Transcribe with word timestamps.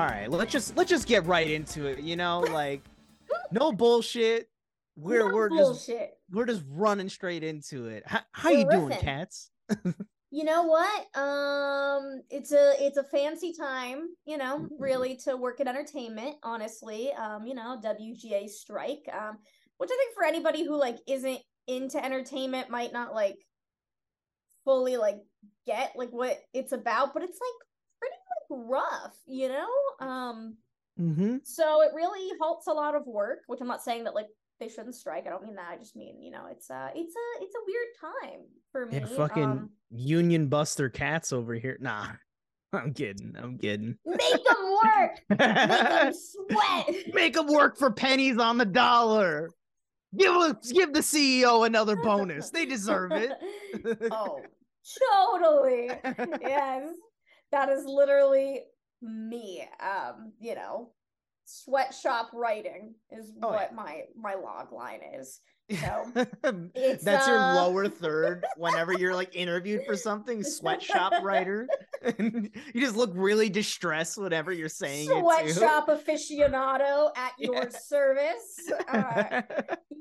All 0.00 0.06
right, 0.06 0.30
let's 0.30 0.50
just 0.50 0.74
let's 0.78 0.88
just 0.88 1.06
get 1.06 1.26
right 1.26 1.46
into 1.46 1.84
it. 1.84 2.00
You 2.00 2.16
know, 2.16 2.40
like 2.40 2.82
no 3.52 3.70
bullshit. 3.70 4.48
We're 4.96 5.28
No 5.28 5.34
we're 5.34 5.50
just 5.50 5.90
we're 6.30 6.46
just 6.46 6.62
running 6.70 7.10
straight 7.10 7.44
into 7.44 7.86
it. 7.88 8.04
How, 8.06 8.20
how 8.32 8.48
you 8.48 8.66
doing, 8.70 8.96
cats? 8.98 9.50
You 10.30 10.44
know 10.44 10.62
what? 10.62 11.18
Um, 11.20 12.22
it's 12.30 12.52
a 12.52 12.72
it's 12.78 12.96
a 12.96 13.04
fancy 13.04 13.52
time, 13.52 14.08
you 14.24 14.38
know, 14.38 14.68
really 14.78 15.16
to 15.24 15.36
work 15.36 15.60
in 15.60 15.68
entertainment. 15.68 16.36
Honestly, 16.42 17.12
um, 17.12 17.46
you 17.46 17.54
know, 17.54 17.78
WGA 17.84 18.48
strike, 18.48 19.06
um, 19.12 19.36
which 19.76 19.90
I 19.92 19.96
think 19.96 20.14
for 20.14 20.24
anybody 20.24 20.64
who 20.64 20.78
like 20.78 20.96
isn't 21.06 21.40
into 21.66 22.02
entertainment 22.02 22.70
might 22.70 22.94
not 22.94 23.14
like 23.14 23.36
fully 24.64 24.96
like 24.96 25.18
get 25.66 25.92
like 25.94 26.10
what 26.10 26.38
it's 26.54 26.72
about, 26.72 27.12
but 27.12 27.22
it's 27.22 27.38
like 27.38 27.66
rough, 28.50 29.16
you 29.26 29.48
know. 29.48 29.68
Um, 30.06 30.56
Mm-hmm. 31.00 31.36
so 31.44 31.80
it 31.80 31.92
really 31.94 32.30
halts 32.42 32.66
a 32.66 32.72
lot 32.72 32.94
of 32.94 33.06
work, 33.06 33.38
which 33.46 33.60
I'm 33.62 33.68
not 33.68 33.82
saying 33.82 34.04
that 34.04 34.14
like 34.14 34.26
they 34.58 34.68
shouldn't 34.68 34.94
strike. 34.94 35.26
I 35.26 35.30
don't 35.30 35.42
mean 35.42 35.54
that. 35.54 35.68
I 35.72 35.78
just 35.78 35.96
mean 35.96 36.20
you 36.20 36.30
know 36.30 36.44
it's 36.50 36.70
uh 36.70 36.88
it's 36.94 37.14
a 37.16 37.42
it's 37.42 37.54
a 37.54 37.58
weird 37.66 37.86
time 38.28 38.40
for 38.70 38.84
me. 38.86 38.98
Yeah, 38.98 39.06
fucking 39.16 39.42
um, 39.44 39.70
Union 39.90 40.48
Buster 40.48 40.90
cats 40.90 41.32
over 41.32 41.54
here. 41.54 41.78
Nah, 41.80 42.08
I'm 42.74 42.92
kidding. 42.92 43.34
I'm 43.40 43.56
kidding. 43.56 43.96
make 44.04 44.18
them 44.18 44.76
work, 44.84 45.20
make 45.30 45.38
them 45.38 46.12
sweat. 46.50 47.14
Make 47.14 47.32
them 47.34 47.46
work 47.46 47.78
for 47.78 47.90
pennies 47.90 48.36
on 48.36 48.58
the 48.58 48.66
dollar. 48.66 49.48
Give 50.18 50.34
a- 50.34 50.58
give 50.74 50.92
the 50.92 51.00
CEO 51.00 51.66
another 51.66 51.96
bonus. 51.96 52.50
They 52.50 52.66
deserve 52.66 53.12
it. 53.12 53.30
oh, 54.10 54.40
totally. 55.12 55.90
Yes, 56.42 56.88
that 57.52 57.68
is 57.68 57.84
literally 57.84 58.62
me. 59.02 59.66
Um, 59.80 60.32
you 60.40 60.54
know, 60.54 60.90
sweatshop 61.44 62.30
writing 62.32 62.94
is 63.10 63.32
Oh, 63.42 63.50
what 63.50 63.68
yeah. 63.70 63.76
my 63.76 64.02
my 64.16 64.34
log 64.34 64.72
line 64.72 65.00
is. 65.18 65.40
So 65.80 66.12
it's, 66.74 67.04
That's 67.04 67.28
your 67.28 67.38
uh, 67.38 67.54
lower 67.54 67.88
third 68.02 68.44
whenever 68.56 68.92
you're 68.92 69.14
like 69.14 69.36
interviewed 69.36 69.82
for 69.86 69.96
something, 69.96 70.42
sweatshop 70.42 71.12
writer. 71.22 71.68
you 72.18 72.50
just 72.80 72.96
look 72.96 73.12
really 73.14 73.48
distressed 73.48 74.18
whatever 74.18 74.52
you're 74.52 74.68
saying 74.68 75.08
sweatshop 75.08 75.88
aficionado 75.88 77.10
at 77.16 77.32
your 77.38 77.70
service. 77.70 78.68
Uh, 78.88 79.42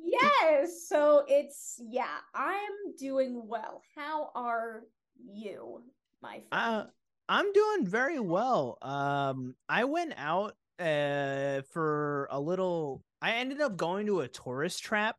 yes. 0.03 0.88
So 0.88 1.23
it's 1.28 1.80
yeah, 1.84 2.17
I'm 2.34 2.95
doing 2.97 3.44
well. 3.45 3.81
How 3.95 4.31
are 4.34 4.81
you, 5.23 5.84
my 6.22 6.41
friend? 6.50 6.52
Uh, 6.52 6.84
I'm 7.30 7.52
doing 7.53 7.85
very 7.85 8.19
well. 8.19 8.77
Um, 8.81 9.55
I 9.69 9.85
went 9.85 10.13
out 10.17 10.55
uh 10.80 11.61
for 11.72 12.27
a 12.31 12.39
little. 12.39 13.03
I 13.22 13.33
ended 13.35 13.61
up 13.61 13.77
going 13.77 14.05
to 14.08 14.22
a 14.22 14.27
tourist 14.27 14.83
trap, 14.83 15.17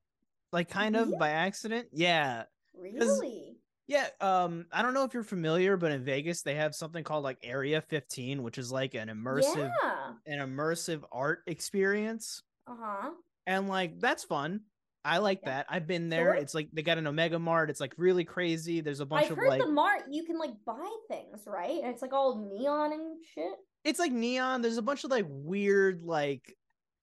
like 0.53 0.69
kind 0.69 0.97
of 0.97 1.09
Really? 1.09 1.19
by 1.19 1.31
accident. 1.31 1.89
Yeah, 1.93 2.45
really? 2.75 3.59
yeah. 3.87 4.09
Um, 4.21 4.67
I 4.73 4.83
don't 4.83 4.95
know 4.95 5.05
if 5.05 5.15
you're 5.15 5.23
familiar, 5.23 5.77
but 5.77 5.93
in 5.93 6.03
Vegas 6.05 6.43
they 6.43 6.55
have 6.57 6.75
something 6.75 7.05
called 7.05 7.25
like 7.25 7.39
Area 7.43 7.81
15, 7.83 8.43
which 8.43 8.59
is 8.59 8.73
like 8.73 8.95
an 8.95 9.09
immersive, 9.09 9.71
Yeah. 9.83 10.15
an 10.27 10.39
immersive 10.39 11.05
art 11.13 11.43
experience, 11.47 12.43
Uh-huh. 12.67 13.11
and 13.47 13.69
like 13.69 14.01
that's 14.01 14.25
fun. 14.25 14.63
I 15.05 15.19
like 15.19 15.41
Yeah. 15.43 15.51
that. 15.51 15.67
I've 15.71 15.87
been 15.87 16.09
there. 16.11 16.33
Sure. 16.33 16.35
It's 16.35 16.55
like 16.55 16.69
they 16.73 16.83
got 16.83 16.99
an 16.99 17.07
Omega 17.07 17.39
Mart. 17.39 17.71
It's 17.71 17.81
like 17.81 17.95
really 17.97 18.25
crazy. 18.25 18.81
There's 18.81 19.01
a 19.01 19.07
bunch 19.07 19.27
I've 19.27 19.33
of 19.33 19.39
heard 19.39 19.49
like 19.49 19.61
the 19.63 19.69
mart 19.69 20.03
you 20.11 20.25
can 20.25 20.39
like 20.39 20.53
buy 20.67 20.89
things, 21.09 21.43
right? 21.47 21.81
And 21.83 21.87
it's 21.93 22.03
like 22.03 22.13
all 22.13 22.51
neon 22.53 22.93
and 22.93 23.17
shit. 23.35 23.53
it's 23.85 23.99
like 23.99 24.13
neon 24.13 24.61
there's 24.63 24.77
a 24.77 24.83
bunch 24.83 25.05
of 25.05 25.11
like 25.11 25.25
weird 25.29 26.03
like 26.05 26.55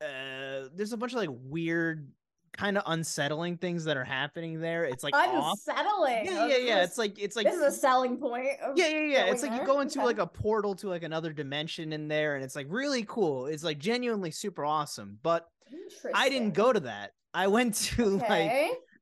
uh 0.02 0.68
there's 0.76 0.94
a 0.94 0.98
bunch 0.98 1.14
of 1.14 1.18
like 1.20 1.30
weird 1.32 2.08
kind 2.56 2.78
of 2.78 2.84
unsettling 2.88 3.58
things 3.58 3.86
that 3.86 3.98
are 3.98 4.04
happening 4.04 4.60
there 4.60 4.84
it's 4.84 5.04
like 5.04 5.14
off 5.16 5.58
Unsettling. 5.68 6.26
yeah 6.26 6.48
yeah 6.48 6.58
yeah 6.58 6.84
it's 6.84 6.98
like 6.98 7.20
it's 7.20 7.36
like 7.36 7.46
this 7.46 7.56
is 7.56 7.62
a 7.62 7.72
selling 7.72 8.18
point. 8.18 8.48
yeah 8.76 8.88
yeah 8.88 9.00
yeah 9.00 9.26
it's 9.26 9.42
like 9.44 9.54
you 9.54 9.64
go 9.66 9.80
into 9.80 10.00
Okay. 10.00 10.06
like 10.06 10.18
a 10.20 10.26
portal 10.28 10.74
to 10.76 10.88
like 10.88 11.04
another 11.04 11.32
dimension 11.34 11.94
in 11.94 12.08
there 12.08 12.36
and 12.36 12.44
it's 12.44 12.56
like 12.56 12.68
really 12.70 13.04
cool 13.08 13.46
it's 13.48 13.64
like 13.64 13.78
genuinely 13.80 14.32
super 14.32 14.66
awesome 14.66 15.20
but 15.24 15.48
i 16.14 16.30
didn't 16.30 16.54
go 16.54 16.72
to 16.74 16.80
that 16.82 17.12
i 17.34 17.48
went 17.48 17.76
to 17.76 18.22
like 18.30 18.52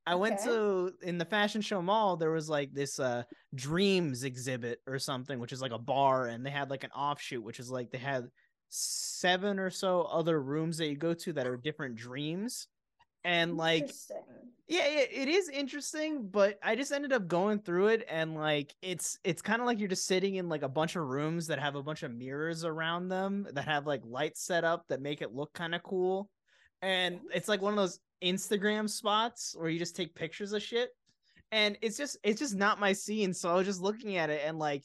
I 0.08 0.14
went 0.14 0.38
Okay. 0.38 0.44
to 0.50 0.92
in 1.02 1.18
the 1.18 1.24
fashion 1.24 1.60
show 1.60 1.82
mall. 1.82 2.16
There 2.16 2.30
was 2.30 2.48
like 2.48 2.72
this 2.72 3.00
uh 3.00 3.24
dreams 3.56 4.22
exhibit 4.22 4.80
or 4.86 5.00
something, 5.00 5.40
which 5.40 5.50
is 5.52 5.60
like 5.60 5.72
a 5.72 5.78
bar, 5.80 6.28
and 6.28 6.46
they 6.46 6.50
had 6.50 6.70
like 6.70 6.84
an 6.84 6.92
offshoot, 6.92 7.42
which 7.42 7.58
is 7.58 7.70
like 7.72 7.90
they 7.90 7.98
had 7.98 8.28
seven 8.68 9.58
or 9.58 9.68
so 9.68 10.02
other 10.02 10.40
rooms 10.40 10.78
that 10.78 10.86
you 10.86 10.96
go 10.96 11.12
to 11.12 11.32
that 11.32 11.48
are 11.48 11.56
different 11.56 11.96
dreams, 11.96 12.68
and 13.24 13.56
like 13.56 13.90
yeah, 14.68 14.88
yeah, 14.88 15.04
it 15.10 15.28
is 15.28 15.48
interesting, 15.48 16.28
but 16.28 16.58
I 16.62 16.74
just 16.74 16.92
ended 16.92 17.12
up 17.12 17.28
going 17.28 17.60
through 17.60 17.88
it 17.88 18.04
and 18.08 18.34
like 18.34 18.74
it's 18.82 19.18
it's 19.24 19.42
kind 19.42 19.60
of 19.60 19.66
like 19.66 19.78
you're 19.78 19.88
just 19.88 20.06
sitting 20.06 20.36
in 20.36 20.48
like 20.48 20.62
a 20.62 20.68
bunch 20.68 20.96
of 20.96 21.04
rooms 21.04 21.46
that 21.48 21.58
have 21.60 21.76
a 21.76 21.82
bunch 21.82 22.02
of 22.02 22.12
mirrors 22.12 22.64
around 22.64 23.08
them 23.08 23.46
that 23.52 23.64
have 23.66 23.86
like 23.86 24.02
lights 24.04 24.42
set 24.44 24.64
up 24.64 24.84
that 24.88 25.00
make 25.00 25.22
it 25.22 25.32
look 25.32 25.52
kind 25.52 25.74
of 25.74 25.82
cool. 25.84 26.30
And 26.82 27.20
it's 27.34 27.48
like 27.48 27.62
one 27.62 27.72
of 27.72 27.78
those 27.78 28.00
Instagram 28.22 28.88
spots 28.88 29.54
where 29.56 29.68
you 29.68 29.78
just 29.78 29.96
take 29.96 30.14
pictures 30.14 30.52
of 30.52 30.62
shit. 30.62 30.90
And 31.52 31.78
it's 31.80 31.96
just 31.96 32.18
it's 32.22 32.40
just 32.40 32.56
not 32.56 32.80
my 32.80 32.92
scene, 32.92 33.32
so 33.32 33.50
I 33.50 33.54
was 33.54 33.66
just 33.66 33.80
looking 33.80 34.16
at 34.16 34.30
it 34.30 34.42
and 34.44 34.58
like 34.58 34.82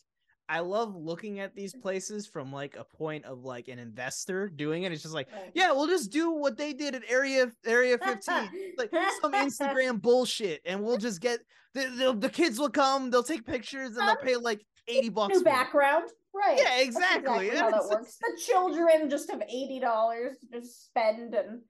I 0.52 0.60
love 0.60 0.98
looking 0.98 1.40
at 1.40 1.56
these 1.56 1.74
places 1.74 2.28
from 2.28 2.52
like 2.52 2.76
a 2.76 2.84
point 2.84 3.24
of 3.24 3.46
like 3.46 3.70
an 3.70 3.80
investor 3.80 4.50
doing 4.50 4.84
it. 4.84 4.92
It's 4.92 5.02
just 5.02 5.14
like, 5.14 5.30
yeah, 5.54 5.72
we'll 5.72 5.88
just 5.88 6.12
do 6.12 6.32
what 6.32 6.58
they 6.58 6.74
did 6.74 6.94
at 6.94 7.04
Area 7.10 7.50
Area 7.66 7.98
15 7.98 8.50
like 8.78 8.92
some 9.22 9.32
Instagram 9.32 10.02
bullshit, 10.02 10.62
and 10.66 10.84
we'll 10.84 10.98
just 10.98 11.22
get 11.22 11.40
the, 11.74 11.88
the 11.88 12.28
the 12.28 12.30
kids 12.30 12.60
will 12.60 12.70
come, 12.70 13.10
they'll 13.10 13.24
take 13.24 13.46
pictures, 13.46 13.96
and 13.96 14.06
they'll 14.08 14.18
pay 14.18 14.36
like 14.36 14.66
eighty 14.90 15.08
bucks. 15.10 15.38
New 15.38 15.44
background. 15.44 16.10
Right. 16.34 16.58
Yeah, 16.58 16.64
That's 16.64 16.84
exactly. 16.84 17.50
how 17.50 17.72
that 17.72 17.84
works. 17.90 18.18
The 18.18 18.42
children 18.46 19.10
just 19.10 19.32
have 19.32 19.42
eighty 19.44 19.80
dollars 19.80 20.38
to 20.40 20.60
just 20.60 20.86
spend 20.86 21.34
and 21.34 21.62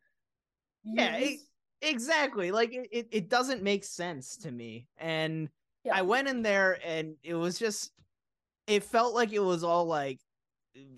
Yeah, 0.83 1.17
it- 1.17 1.39
Exactly. 1.83 2.51
Like 2.51 2.73
it, 2.73 3.07
it, 3.11 3.27
doesn't 3.27 3.63
make 3.63 3.83
sense 3.83 4.37
to 4.37 4.51
me. 4.51 4.87
And 4.99 5.49
Yeah. 5.83 5.95
I 5.97 6.03
went 6.03 6.27
in 6.27 6.43
there, 6.43 6.77
and 6.85 7.15
it 7.23 7.33
was 7.33 7.57
just, 7.57 7.91
it 8.67 8.83
felt 8.83 9.15
like 9.15 9.33
it 9.33 9.39
was 9.39 9.63
all 9.63 9.85
like 9.85 10.19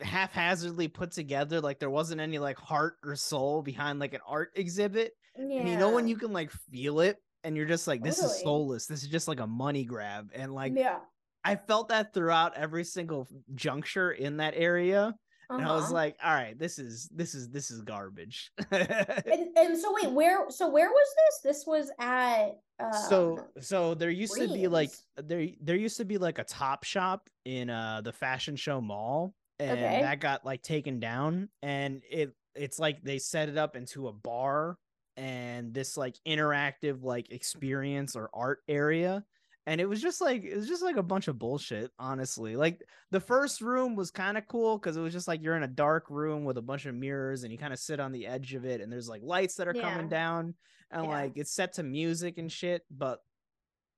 haphazardly 0.01 0.89
put 0.89 1.11
together. 1.11 1.61
Like 1.61 1.79
there 1.79 1.89
wasn't 1.89 2.19
any 2.19 2.37
like 2.37 2.57
heart 2.57 2.95
or 3.03 3.15
soul 3.15 3.61
behind 3.61 3.99
like 3.99 4.13
an 4.13 4.19
art 4.27 4.51
exhibit. 4.55 5.13
yeah. 5.37 5.59
And 5.61 5.69
you 5.69 5.77
know 5.77 5.89
when 5.89 6.07
you 6.07 6.17
can 6.17 6.33
like 6.33 6.51
feel 6.51 6.99
it, 6.99 7.17
and 7.45 7.55
you're 7.55 7.65
just 7.65 7.87
like, 7.87 8.03
this 8.03 8.19
is 8.19 8.41
soulless. 8.41 8.85
This 8.85 9.03
is 9.03 9.09
just 9.09 9.29
like 9.29 9.39
a 9.39 9.47
money 9.47 9.85
grab, 9.85 10.31
and 10.33 10.53
like. 10.53 10.73
yeah. 10.75 10.99
I 11.45 11.55
felt 11.57 11.89
that 11.89 12.13
throughout 12.13 12.55
every 12.55 12.85
single 12.85 13.27
juncture 13.53 14.11
in 14.11 14.37
that 14.37 14.53
area. 14.55 15.13
And 15.57 15.67
I 15.67 15.73
was 15.73 15.85
Uh-huh. 15.85 15.93
like, 15.93 16.17
all 16.23 16.33
right, 16.33 16.57
this 16.57 16.79
is 16.79 17.09
this 17.09 17.35
is 17.35 17.49
this 17.49 17.69
is 17.71 17.81
garbage. 17.81 18.51
and, 18.71 19.57
and 19.57 19.77
so 19.77 19.93
wait, 19.93 20.11
where 20.11 20.49
so 20.49 20.69
where 20.69 20.89
was 20.89 21.07
this? 21.43 21.55
This 21.55 21.67
was 21.67 21.91
at 21.99 22.59
um, 22.79 22.91
so 22.91 23.45
so 23.59 23.93
there 23.93 24.09
used 24.09 24.33
to 24.37 24.47
be 24.47 24.67
like 24.67 24.91
there 25.17 25.47
there 25.61 25.75
used 25.75 25.97
to 25.97 26.05
be 26.05 26.17
like 26.17 26.39
a 26.39 26.43
Topshop 26.45 27.21
in 27.45 27.69
uh 27.69 28.01
the 28.01 28.13
fashion 28.13 28.55
show 28.55 28.81
mall 28.81 29.35
and 29.59 29.71
Okay. 29.71 30.01
that 30.01 30.19
got 30.19 30.45
like 30.45 30.61
taken 30.61 30.99
down 30.99 31.49
and 31.61 32.01
it 32.09 32.33
it's 32.55 32.79
like 32.79 33.03
they 33.03 33.17
set 33.17 33.49
it 33.49 33.57
up 33.57 33.75
into 33.75 34.07
a 34.07 34.13
bar 34.13 34.77
and 35.17 35.73
this 35.73 35.97
like 35.97 36.15
interactive 36.27 37.03
like 37.03 37.31
experience 37.31 38.15
or 38.15 38.29
art 38.33 38.59
area 38.67 39.23
and 39.65 39.79
it 39.79 39.85
was 39.87 40.01
just 40.01 40.19
like 40.21 40.43
it 40.43 40.55
was 40.55 40.67
just 40.67 40.83
like 40.83 40.97
a 40.97 41.03
bunch 41.03 41.27
of 41.27 41.39
bullshit 41.39 41.89
honestly 41.97 42.55
like 42.55 42.81
the 43.11 43.19
first 43.19 43.61
room 43.61 43.95
was 43.95 44.11
kind 44.11 44.37
of 44.37 44.45
cool 44.47 44.77
because 44.77 44.97
it 44.97 45.01
was 45.01 45.13
just 45.13 45.27
like 45.27 45.41
you're 45.41 45.55
in 45.55 45.63
a 45.63 45.67
dark 45.67 46.05
room 46.09 46.43
with 46.43 46.57
a 46.57 46.61
bunch 46.61 46.85
of 46.85 46.93
mirrors 46.95 47.43
and 47.43 47.51
you 47.51 47.57
kind 47.57 47.71
of 47.73 47.79
sit 47.79 47.99
on 47.99 48.11
the 48.11 48.27
edge 48.27 48.53
of 48.53 48.65
it 48.65 48.81
and 48.81 48.91
there's 48.91 49.07
like 49.09 49.21
lights 49.23 49.55
that 49.55 49.67
are 49.67 49.73
coming 49.73 50.09
down 50.09 50.53
and 50.91 51.05
Yeah. 51.05 51.09
like 51.09 51.33
it's 51.35 51.53
set 51.53 51.73
to 51.73 51.83
music 51.83 52.37
and 52.37 52.51
shit 52.51 52.81
but 52.91 53.19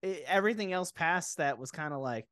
it, 0.03 0.23
everything 0.27 0.71
else 0.71 0.91
past 0.91 1.37
that 1.37 1.57
was 1.57 1.71
kind 1.71 1.93
of 1.93 1.99
like 1.99 2.25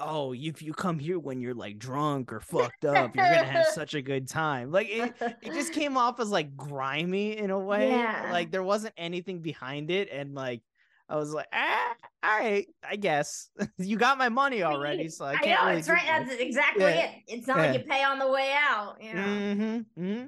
oh 0.00 0.32
if 0.34 0.60
you 0.62 0.72
come 0.72 0.98
here 0.98 1.18
when 1.20 1.40
you're 1.40 1.54
like 1.54 1.78
drunk 1.78 2.32
or 2.32 2.40
fucked 2.40 2.84
up 2.84 3.14
you're 3.14 3.24
gonna 3.24 3.44
have 3.44 3.66
such 3.72 3.94
a 3.94 4.02
good 4.02 4.28
time 4.28 4.70
like 4.72 4.88
it, 4.90 5.14
it 5.40 5.52
just 5.52 5.72
came 5.80 5.96
off 5.96 6.18
as 6.18 6.30
like 6.30 6.56
grimy 6.56 7.36
in 7.36 7.50
a 7.50 7.58
way 7.58 7.90
Yeah. 7.90 8.28
like 8.32 8.50
there 8.50 8.62
wasn't 8.64 8.94
anything 8.96 9.40
behind 9.40 9.90
it 9.92 10.08
and 10.10 10.34
like 10.34 10.62
i 11.08 11.16
was 11.16 11.32
like 11.32 11.46
ah 11.52 11.94
all 12.22 12.38
right 12.38 12.66
i 12.88 12.96
guess 12.96 13.50
you 13.78 13.96
got 13.96 14.16
my 14.18 14.28
money 14.28 14.62
already 14.62 15.08
so 15.08 15.24
i 15.24 15.32
I, 15.32 15.36
can't 15.36 15.60
know 15.60 15.66
really 15.68 15.78
it's 15.78 15.88
right. 15.88 16.02
That's 16.06 16.40
exactly 16.40 16.84
Yeah. 16.84 17.04
it. 17.06 17.10
It's 17.26 17.46
not 17.46 17.58
like 17.58 17.78
you 17.78 17.84
pay 17.84 18.02
on 18.02 18.18
the 18.18 18.28
way 18.28 18.52
out. 18.56 18.96
You 19.00 19.14
know. 19.14 19.22
Mm-hmm. 19.22 20.02
Mm-hmm. 20.02 20.26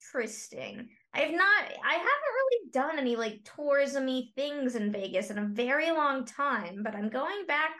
Interesting. 0.00 0.88
I've 1.14 1.32
not. 1.32 1.64
I 1.84 1.92
haven't 1.94 2.34
really 2.34 2.70
done 2.72 2.98
any 2.98 3.16
like 3.16 3.48
tourismy 3.56 4.32
things 4.36 4.74
in 4.74 4.92
Vegas 4.92 5.30
in 5.30 5.38
a 5.38 5.44
very 5.46 5.90
long 5.90 6.24
time, 6.24 6.82
but 6.82 6.94
I'm 6.94 7.08
going 7.08 7.46
back 7.46 7.72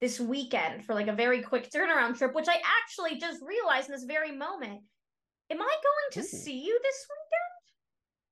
this 0.00 0.18
weekend 0.20 0.84
for 0.84 0.94
like 0.94 1.08
a 1.08 1.12
very 1.12 1.42
quick 1.42 1.70
turnaround 1.70 2.16
trip, 2.16 2.34
which 2.34 2.48
I 2.48 2.56
actually 2.82 3.18
just 3.18 3.40
realized 3.42 3.88
in 3.88 3.92
this 3.92 4.04
very 4.04 4.32
moment. 4.32 4.80
Am 5.50 5.60
I 5.60 5.74
going 5.88 6.10
to 6.12 6.22
see 6.22 6.58
you 6.64 6.78
this 6.82 7.06
weekend? 7.08 7.49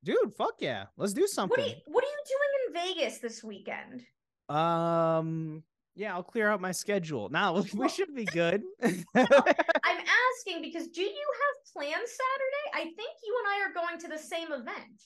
Dude, 0.04 0.34
fuck 0.36 0.54
yeah. 0.60 0.84
Let's 0.96 1.12
do 1.12 1.26
something. 1.26 1.58
What 1.58 1.66
are 1.66 1.70
you 1.70 1.76
What 1.86 2.04
are 2.04 2.06
you 2.06 2.22
doing 2.28 2.94
in 2.94 2.96
Vegas 2.96 3.18
this 3.18 3.42
weekend? 3.42 4.02
Um, 4.48 5.62
yeah, 5.94 6.14
I'll 6.14 6.22
clear 6.22 6.48
out 6.48 6.60
my 6.60 6.72
schedule. 6.72 7.28
Now 7.28 7.60
we 7.74 7.88
should 7.88 8.14
be 8.14 8.24
good. 8.24 8.62
I'm 8.82 8.94
asking 9.16 10.62
because 10.62 10.88
do 10.88 11.02
you 11.02 11.26
have 11.40 11.72
plans 11.72 11.92
Saturday? 11.92 12.66
I 12.74 12.82
think 12.84 13.10
you 13.24 13.36
and 13.38 13.48
I 13.48 13.68
are 13.68 13.74
going 13.74 13.98
to 14.00 14.08
the 14.08 14.18
same 14.18 14.52
event. 14.52 15.02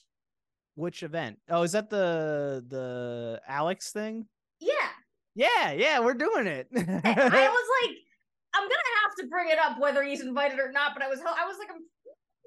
Which 0.75 1.03
event? 1.03 1.39
Oh, 1.49 1.63
is 1.63 1.71
that 1.73 1.89
the 1.89 2.63
the 2.67 3.41
Alex 3.47 3.91
thing? 3.91 4.27
Yeah. 4.59 4.89
Yeah, 5.35 5.71
yeah, 5.71 5.99
we're 5.99 6.13
doing 6.13 6.45
it. 6.45 6.67
I 6.75 6.79
was 6.79 7.67
like, 7.81 7.97
I'm 8.53 8.63
gonna 8.63 8.93
have 9.03 9.15
to 9.19 9.27
bring 9.29 9.49
it 9.49 9.57
up 9.57 9.79
whether 9.79 10.03
he's 10.03 10.21
invited 10.21 10.59
or 10.59 10.71
not, 10.71 10.93
but 10.93 11.03
I 11.03 11.09
was 11.09 11.19
I 11.19 11.45
was 11.45 11.57
like, 11.57 11.69
I'm 11.71 11.81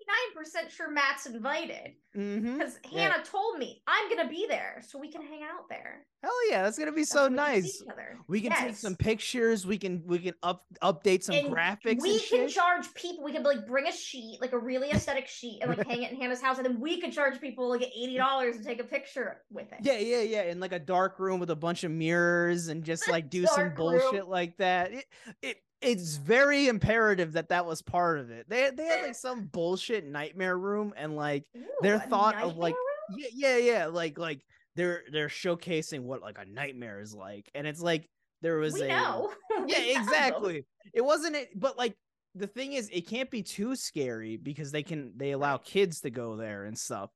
99% 0.07 0.71
sure 0.71 0.91
Matt's 0.91 1.27
invited 1.27 1.93
hmm 2.15 2.59
because 2.59 2.79
Yeah. 2.91 3.09
Hannah 3.11 3.25
told 3.25 3.59
me 3.59 3.83
I'm 3.87 4.09
gonna 4.15 4.29
be 4.29 4.47
there, 4.49 4.83
so 4.87 4.99
we 4.99 5.11
can 5.11 5.23
hang 5.23 5.43
out 5.43 5.69
there. 5.69 6.07
Hell 6.23 6.51
yeah, 6.51 6.63
that's 6.63 6.79
gonna 6.79 6.93
be 6.93 7.03
That's 7.03 7.11
so 7.11 7.25
when 7.25 7.33
we 7.33 7.39
can 7.39 7.63
see 7.63 7.85
nice. 7.87 8.17
We 8.29 8.41
can 8.41 8.53
take 8.53 8.75
some 8.77 8.97
pictures. 8.97 9.67
We 9.67 9.77
can 9.79 10.03
we 10.07 10.19
can 10.19 10.35
up 10.43 10.65
update 10.83 11.23
some 11.23 11.37
And 11.37 11.53
graphics. 11.53 12.01
We 12.01 12.19
can 12.21 12.47
shit. 12.47 12.51
charge 12.51 12.93
people. 12.95 13.23
We 13.25 13.33
can 13.33 13.43
like 13.43 13.67
bring 13.67 13.87
a 13.87 13.93
sheet, 13.93 14.39
like 14.41 14.53
a 14.53 14.59
really 14.59 14.91
aesthetic 14.91 15.29
sheet, 15.29 15.61
and 15.63 15.77
like 15.77 15.87
hang 15.87 16.03
it 16.03 16.13
in 16.13 16.21
Hannah's 16.21 16.41
house, 16.41 16.57
and 16.57 16.65
then 16.67 16.81
we 16.81 17.01
could 17.01 17.13
charge 17.13 17.41
people 17.41 17.69
like 17.69 17.83
eighty 17.83 18.17
dollars 18.27 18.57
to 18.57 18.65
take 18.65 18.81
a 18.81 18.85
picture 18.85 19.43
with 19.51 19.71
it. 19.73 19.79
Yeah, 19.83 19.99
yeah, 19.99 20.23
yeah. 20.23 20.43
In 20.45 20.59
like 20.59 20.73
a 20.73 20.79
dark 20.79 21.19
room 21.19 21.39
with 21.39 21.51
a 21.51 21.57
bunch 21.57 21.85
of 21.85 21.91
mirrors 21.91 22.69
and 22.69 22.83
just 22.83 23.09
like 23.11 23.29
do 23.29 23.45
some 23.47 23.69
Dark 23.75 23.79
room. 23.79 23.99
bullshit 24.01 24.27
like 24.29 24.57
that. 24.57 24.93
It, 24.93 25.05
it 25.43 25.57
it's 25.83 26.17
very 26.17 26.69
imperative 26.69 27.33
that 27.35 27.51
that 27.51 27.67
was 27.67 27.83
part 27.83 28.19
of 28.19 28.31
it. 28.31 28.49
They 28.49 28.71
they 28.75 28.85
had 28.87 29.03
like 29.03 29.15
some 29.15 29.47
bullshit 29.47 30.07
nightmare 30.07 30.57
room 30.59 30.95
and 30.97 31.17
like 31.17 31.45
their 31.83 31.99
thought 31.99 32.37
of, 32.37 32.57
like, 32.57 32.75
room? 32.75 33.19
yeah, 33.19 33.29
yeah, 33.33 33.57
yeah. 33.57 33.87
Like 33.87 34.19
like 34.19 34.41
they're 34.75 35.03
they're 35.13 35.29
showcasing 35.29 36.01
what 36.01 36.23
like 36.23 36.39
a 36.39 36.45
nightmare 36.45 37.01
is 37.01 37.15
like, 37.15 37.51
and 37.55 37.67
it's 37.67 37.81
like 37.81 38.09
there 38.43 38.57
was 38.57 38.75
we 38.75 38.83
a 38.83 38.89
know. 38.89 39.33
Yeah 39.67 39.99
exactly. 40.01 40.65
It 40.93 41.01
wasn't 41.03 41.37
it, 41.37 41.49
but 41.59 41.77
like 41.79 41.97
the 42.35 42.47
thing 42.47 42.75
is, 42.75 42.89
it 42.93 43.07
can't 43.09 43.31
be 43.31 43.43
too 43.43 43.75
scary 43.77 44.37
because 44.37 44.71
they 44.71 44.83
can 44.83 45.13
they 45.17 45.33
allow 45.33 45.57
kids 45.57 46.01
to 46.03 46.11
go 46.11 46.37
there 46.37 46.65
and 46.65 46.77
stuff. 46.79 47.11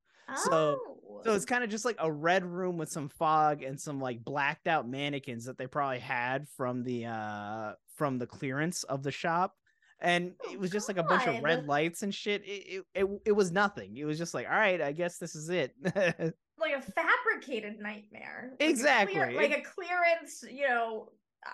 So- 0.44 0.78
Oh. 0.80 0.96
So 1.24 1.34
it's 1.34 1.44
kind 1.44 1.62
of 1.62 1.68
just 1.68 1.84
like 1.84 1.96
a 1.98 2.10
red 2.10 2.46
room 2.46 2.78
with 2.78 2.88
some 2.88 3.08
fog 3.10 3.62
and 3.62 3.78
some 3.78 4.00
like 4.00 4.24
blacked 4.24 4.66
out 4.68 4.88
mannequins 4.88 5.44
that 5.46 5.58
they 5.58 5.66
probably 5.66 5.98
had 5.98 6.48
from 6.56 6.82
the 6.82 7.06
uh 7.06 7.72
from 8.00 8.16
the 8.16 8.26
clearance 8.26 8.82
of 8.84 9.02
the 9.02 9.10
shop. 9.10 9.54
And 10.00 10.32
Oh, 10.46 10.52
it 10.54 10.58
was 10.58 10.70
just 10.70 10.88
like 10.88 10.96
a 10.96 11.02
bunch 11.02 11.26
of 11.26 11.42
red 11.42 11.66
lights 11.66 12.02
and 12.02 12.14
shit. 12.14 12.42
It, 12.46 12.48
it 12.66 12.84
it 12.94 13.06
it 13.26 13.32
was 13.32 13.52
nothing. 13.52 13.94
It 13.98 14.06
was 14.06 14.16
just 14.16 14.32
like, 14.32 14.46
all 14.46 14.56
right, 14.56 14.80
I 14.80 14.92
guess 14.92 15.18
this 15.18 15.34
is 15.34 15.50
it. 15.50 15.74
like 15.84 16.72
a 16.74 16.80
fabricated 16.80 17.78
nightmare. 17.78 18.52
Like 18.58 18.66
a 18.66 18.70
Exactly. 18.70 19.14
clear- 19.16 19.32
like 19.36 19.50
a 19.58 19.60
clearance, 19.60 20.42
you 20.50 20.66
know, 20.66 21.10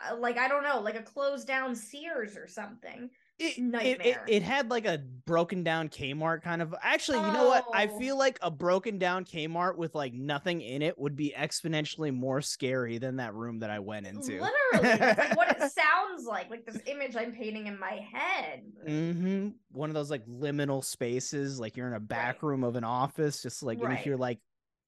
uh, 0.08 0.16
like 0.16 0.38
I 0.38 0.46
don't 0.46 0.62
know, 0.62 0.78
like 0.80 0.94
a 0.94 1.02
closed 1.02 1.48
down 1.48 1.74
Sears 1.74 2.36
or 2.36 2.46
something. 2.46 3.10
It, 3.38 3.58
it, 3.58 4.00
it, 4.04 4.22
it 4.26 4.42
had 4.42 4.70
like 4.70 4.86
a 4.86 4.98
broken 5.26 5.62
down 5.62 5.88
Kmart 5.88 6.42
kind 6.42 6.62
of 6.62 6.74
actually 6.82 7.20
you 7.20 7.30
know 7.32 7.44
what 7.44 7.66
i 7.72 7.86
Oh. 7.86 7.98
feel 7.98 8.16
like 8.16 8.38
a 8.42 8.50
broken 8.50 8.98
down 8.98 9.24
kmart 9.24 9.76
with 9.76 9.94
like 9.94 10.14
nothing 10.14 10.60
in 10.62 10.82
it 10.82 10.98
would 10.98 11.16
be 11.16 11.34
exponentially 11.36 12.12
more 12.14 12.40
scary 12.40 12.98
than 12.98 13.16
that 13.16 13.34
room 13.34 13.58
that 13.58 13.70
i 13.70 13.78
went 13.78 14.06
into 14.06 14.40
Literally, 14.40 15.14
like 15.18 15.34
what 15.34 15.48
it 15.48 15.62
sounds 15.62 16.26
like. 16.26 16.48
Like 16.50 16.64
this 16.64 16.80
image 16.86 17.16
I'm 17.16 17.32
painting 17.32 17.66
in 17.66 17.78
my 17.78 18.00
head. 18.12 18.62
hmm 18.86 19.48
One 19.72 19.90
of 19.90 19.94
those 19.94 20.10
like 20.10 20.24
liminal 20.26 20.84
spaces, 20.84 21.58
like 21.60 21.76
you're 21.76 21.88
in 21.88 21.94
a 21.94 22.00
back 22.00 22.36
Right. 22.36 22.42
room 22.42 22.64
of 22.64 22.76
an 22.76 22.84
office, 22.84 23.42
just 23.42 23.62
like 23.62 23.82
and 23.82 23.92
if 23.92 23.98
Right. 23.98 24.06
you're 24.06 24.16
like 24.16 24.38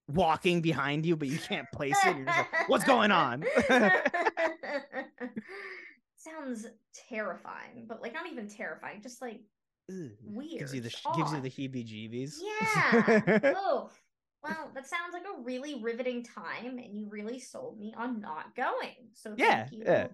walking 0.09 0.63
behind 0.63 1.05
you, 1.05 1.17
but 1.17 1.29
you 1.29 1.39
can't 1.39 1.71
place 1.71 2.05
it. 2.05 2.17
You're 2.17 2.27
just 2.27 2.39
like, 2.39 2.49
What's 2.67 2.85
going 2.85 3.11
on? 3.11 3.49
Sounds 6.19 6.67
terrifying, 7.09 7.87
but 7.89 8.03
like 8.03 8.13
not 8.13 8.31
even 8.31 8.49
terrifying, 8.49 9.01
just 9.03 9.23
like 9.23 9.41
Ugh, 9.91 10.11
weird. 10.25 10.59
gives 10.59 10.75
you 10.75 10.81
the 10.81 10.95
gives 11.17 11.33
you 11.33 11.41
the 11.41 11.49
heebie-jeebies. 11.51 12.35
Yeah. 12.43 13.53
oh, 13.57 13.91
well, 14.43 14.71
that 14.75 14.87
sounds 14.87 15.13
like 15.13 15.23
a 15.25 15.43
really 15.43 15.81
riveting 15.83 16.25
time, 16.25 16.79
and 16.79 16.97
you 16.99 17.09
really 17.09 17.39
sold 17.41 17.79
me 17.79 17.95
on 17.97 18.21
not 18.21 18.55
going. 18.57 19.11
So 19.15 19.31
thank 19.31 19.41
Yeah, 19.41 19.69
you 19.71 19.83
yeah. 19.87 20.07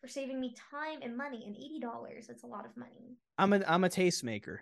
for 0.00 0.08
saving 0.08 0.40
me 0.40 0.54
time 0.70 1.00
and 1.02 1.16
money. 1.16 1.44
And 1.46 1.56
eighty 1.56 1.78
dollars, 1.80 2.26
That's 2.26 2.42
a 2.44 2.48
lot 2.48 2.66
of 2.66 2.76
money. 2.76 3.16
I'm 3.38 3.52
a 3.52 3.62
I'm 3.66 3.84
a 3.84 3.88
tastemaker. 3.88 4.58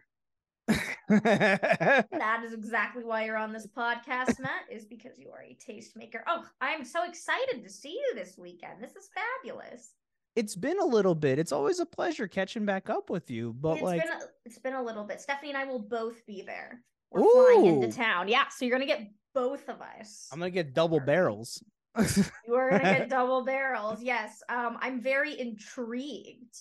That 1.09 2.43
is 2.45 2.53
exactly 2.55 3.05
why 3.05 3.25
you're 3.25 3.37
on 3.37 3.53
this 3.53 3.67
podcast, 3.67 4.39
Matt, 4.39 4.63
is 4.71 4.85
because 4.85 5.19
you 5.19 5.31
are 5.31 5.43
a 5.43 5.57
tastemaker. 5.57 6.21
Oh, 6.27 6.45
I'm 6.61 6.85
so 6.85 7.05
excited 7.05 7.63
to 7.63 7.69
see 7.71 7.91
you 7.91 8.13
this 8.15 8.39
weekend. 8.39 8.81
This 8.81 8.93
is 8.93 9.09
fabulous. 9.15 9.91
It's 10.37 10.57
been 10.57 10.79
a 10.81 10.85
little 10.85 11.15
bit. 11.15 11.39
It's 11.39 11.53
always 11.53 11.79
a 11.81 11.87
pleasure 11.87 12.27
catching 12.27 12.65
back 12.65 12.89
up 12.91 13.11
with 13.11 13.31
you, 13.31 13.53
but 13.53 13.75
it's 13.75 13.83
like 13.83 14.03
been 14.03 14.13
a, 14.13 14.21
it's 14.45 14.59
been 14.59 14.75
a 14.75 14.83
little 14.83 15.05
bit. 15.05 15.21
Stephanie 15.21 15.51
and 15.51 15.59
I 15.59 15.65
will 15.65 15.79
both 15.83 16.25
be 16.27 16.43
there. 16.43 16.83
We're 17.11 17.23
flying 17.55 17.67
into 17.67 17.93
town. 17.95 18.29
Yeah, 18.29 18.49
so 18.49 18.65
you're 18.65 18.75
gonna 18.75 18.87
get 18.87 19.07
both 19.35 19.69
of 19.69 19.81
us. 19.83 20.29
I'm 20.33 20.39
gonna 20.39 20.51
get 20.51 20.75
double 20.75 21.01
barrels. 21.01 21.63
You 22.47 22.55
are 22.55 22.71
gonna 22.71 22.83
get 22.83 23.11
double 23.11 23.45
barrels. 23.45 24.03
Yes. 24.03 24.43
Um, 24.49 24.79
I'm 24.81 25.01
very 25.03 25.39
intrigued 25.39 26.55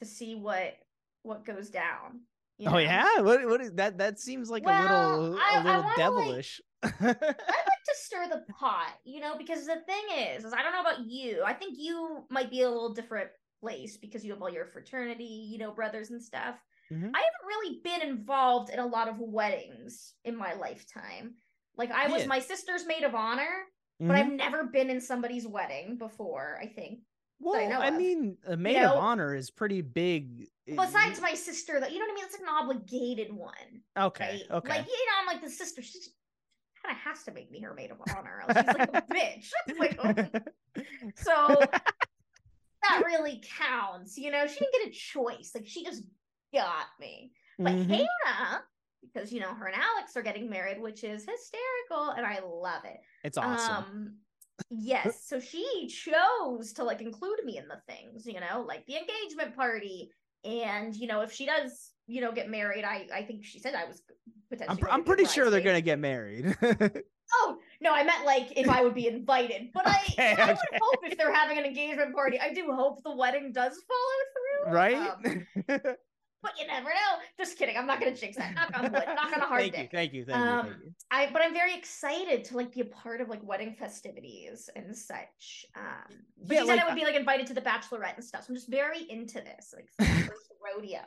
to 0.00 0.04
see 0.04 0.34
what 0.34 0.74
what 1.22 1.44
goes 1.44 1.70
down. 1.70 2.22
you 2.58 2.68
oh 2.68 2.78
yeah, 2.78 3.20
what 3.20 3.46
what 3.46 3.60
is 3.60 3.72
that? 3.74 3.98
That 3.98 4.18
seems 4.18 4.50
like 4.50 4.64
a 4.64 4.66
little 4.66 5.38
I- 5.40 5.60
a 5.60 5.64
little 5.64 5.82
like- 5.82 5.96
devilish. 5.96 6.60
Like 7.00 7.20
to 7.86 7.94
stir 7.96 8.28
the 8.28 8.44
pot, 8.52 8.94
you 9.04 9.20
know, 9.20 9.36
because 9.36 9.66
the 9.66 9.80
thing 9.86 10.04
is, 10.18 10.44
is 10.44 10.52
I 10.52 10.62
don't 10.62 10.72
know 10.72 10.80
about 10.80 11.04
you. 11.06 11.42
I 11.44 11.52
think 11.52 11.76
you 11.78 12.24
might 12.30 12.50
be 12.50 12.62
a 12.62 12.68
little 12.70 12.92
different 12.94 13.30
place 13.60 13.96
because 13.96 14.24
you 14.24 14.32
have 14.32 14.42
all 14.42 14.50
your 14.50 14.66
fraternity, 14.66 15.24
you 15.50 15.58
know, 15.58 15.72
brothers 15.72 16.10
and 16.10 16.22
stuff. 16.22 16.56
Mhm. 16.92 17.10
I 17.14 17.18
haven't 17.18 17.46
really 17.46 17.80
been 17.82 18.02
involved 18.02 18.70
in 18.70 18.78
a 18.78 18.86
lot 18.86 19.08
of 19.08 19.18
weddings 19.18 20.14
in 20.24 20.36
my 20.36 20.52
lifetime. 20.54 21.36
Like 21.76 21.90
I 21.90 22.08
was 22.08 22.22
Yeah. 22.22 22.28
my 22.28 22.38
sister's 22.38 22.86
maid 22.86 23.02
of 23.02 23.14
honor, 23.14 23.66
Mhm. 24.00 24.08
but 24.08 24.16
I've 24.16 24.30
never 24.32 24.64
been 24.64 24.90
in 24.90 25.00
somebody's 25.00 25.46
wedding 25.46 25.96
before, 25.96 26.58
I 26.60 26.66
think. 26.68 27.00
Well, 27.38 27.54
I 27.60 27.88
I 27.88 27.90
mean, 27.90 28.38
a 28.46 28.56
maid 28.56 28.76
know? 28.76 28.94
of 28.94 28.98
honor 28.98 29.34
is 29.34 29.50
pretty 29.50 29.82
big. 29.82 30.48
Besides 30.66 31.20
my 31.20 31.34
sister, 31.34 31.78
though, 31.80 31.86
you 31.86 31.98
know 31.98 32.06
what 32.06 32.12
I 32.12 32.14
mean? 32.14 32.24
It's 32.24 32.32
like 32.32 32.42
an 32.42 32.48
obligated 32.48 33.32
one. 33.32 33.82
okay, 33.96 34.24
Right? 34.24 34.50
okay. 34.50 34.68
Like, 34.68 34.86
you 34.86 35.06
know, 35.06 35.12
I'm 35.20 35.26
like 35.26 35.42
the 35.42 35.50
sister, 35.50 35.82
she 35.82 35.98
kind 36.86 36.96
of 36.96 37.02
has 37.02 37.24
to 37.24 37.32
make 37.32 37.50
me 37.50 37.60
her 37.60 37.74
maid 37.74 37.90
of 37.90 37.98
honor. 38.16 38.42
She's 38.48 38.56
like 38.66 38.90
a 38.94 39.02
bitch. 39.12 39.50
Like, 39.78 39.98
oh. 40.02 40.82
so 41.16 41.60
that 42.82 43.02
really 43.04 43.42
counts. 43.58 44.16
You 44.16 44.30
know, 44.30 44.46
she 44.46 44.58
didn't 44.58 44.72
get 44.72 44.88
a 44.88 44.90
choice. 44.90 45.52
Like 45.54 45.66
she 45.66 45.84
just 45.84 46.04
got 46.52 46.86
me. 47.00 47.32
But 47.58 47.72
Mhm. 47.74 47.88
Hannah, 47.88 48.62
because 49.02 49.32
you 49.32 49.40
know, 49.40 49.54
her 49.54 49.66
and 49.66 49.76
Alex 49.80 50.16
are 50.16 50.22
getting 50.22 50.48
married, 50.50 50.80
which 50.80 51.04
is 51.04 51.26
hysterical, 51.26 52.10
and 52.16 52.26
I 52.26 52.40
love 52.44 52.84
it. 52.84 52.98
it's 53.24 53.38
awesome. 53.38 53.76
Um 53.76 54.14
yes, 54.70 55.24
so 55.26 55.38
she 55.40 55.88
chose 55.88 56.72
to 56.74 56.84
like 56.84 57.00
include 57.02 57.44
me 57.44 57.58
in 57.58 57.68
the 57.68 57.80
things, 57.86 58.26
you 58.26 58.40
know, 58.40 58.64
like 58.66 58.86
the 58.86 58.96
engagement 58.96 59.56
party. 59.56 60.10
And 60.44 60.94
you 60.94 61.06
know, 61.06 61.22
if 61.22 61.32
she 61.32 61.46
does, 61.46 61.90
you 62.06 62.20
know, 62.20 62.32
get 62.32 62.48
married, 62.48 62.84
I 62.84 63.06
I 63.12 63.22
think 63.22 63.44
she 63.44 63.58
said 63.58 63.74
I 63.74 63.84
was 63.84 64.02
potentially. 64.50 64.76
I'm, 64.78 64.82
going 64.82 64.92
I'm 64.92 65.00
to 65.00 65.06
pretty 65.06 65.24
sure 65.26 65.50
they're 65.50 65.60
gonna 65.60 65.80
get 65.80 65.98
married. 65.98 66.56
Oh 67.34 67.58
no, 67.80 67.92
I 67.92 68.04
meant 68.04 68.24
like 68.24 68.52
if 68.56 68.68
I 68.68 68.82
would 68.82 68.94
be 68.94 69.08
invited. 69.08 69.70
But 69.74 69.86
I, 69.86 69.98
Okay, 70.12 70.36
I 70.40 70.46
would 70.52 70.80
hope 70.80 71.00
if 71.02 71.18
they're 71.18 71.34
having 71.34 71.58
an 71.58 71.64
engagement 71.64 72.14
party, 72.14 72.38
I 72.38 72.52
do 72.54 72.70
hope 72.72 73.02
the 73.02 73.14
wedding 73.14 73.50
does 73.52 73.76
follow 73.88 74.70
through. 74.70 74.72
right? 74.72 75.10
Um, 75.68 75.96
but 76.46 76.58
you 76.60 76.66
never 76.66 76.88
know. 76.88 77.18
Just 77.36 77.58
kidding. 77.58 77.76
I'm 77.76 77.86
not 77.86 77.98
gonna 78.00 78.14
jinx 78.14 78.36
that. 78.36 78.54
Knock 78.54 78.70
on 78.78 78.84
wood. 78.92 78.92
Knock 79.06 79.32
on 79.36 79.40
a 79.42 79.46
hard 79.46 79.62
thank 79.62 79.76
you, 79.76 79.88
thank 79.92 80.12
you, 80.12 80.24
thank 80.24 80.38
you, 80.38 80.50
Um, 80.50 80.66
thank 80.66 80.76
you. 80.84 80.94
I 81.10 81.28
but 81.32 81.42
I'm 81.42 81.52
very 81.52 81.74
excited 81.74 82.44
to 82.44 82.56
like 82.56 82.72
be 82.72 82.80
a 82.80 82.84
part 82.86 83.20
of 83.20 83.28
like 83.28 83.40
wedding 83.42 83.74
festivities 83.74 84.70
and 84.76 84.96
such. 84.96 85.66
Um, 85.76 85.84
Yeah, 86.46 86.60
she 86.60 86.66
said 86.66 86.76
like, 86.76 86.84
I 86.84 86.86
would 86.88 86.94
be 86.94 87.04
like 87.04 87.16
invited 87.16 87.46
to 87.48 87.54
the 87.54 87.60
bachelorette 87.60 88.14
and 88.16 88.24
stuff. 88.24 88.42
So 88.44 88.50
I'm 88.50 88.54
just 88.56 88.68
very 88.70 89.00
into 89.10 89.40
this, 89.40 89.74
like 89.74 89.88
first 89.98 90.52
rodeo. 90.76 91.00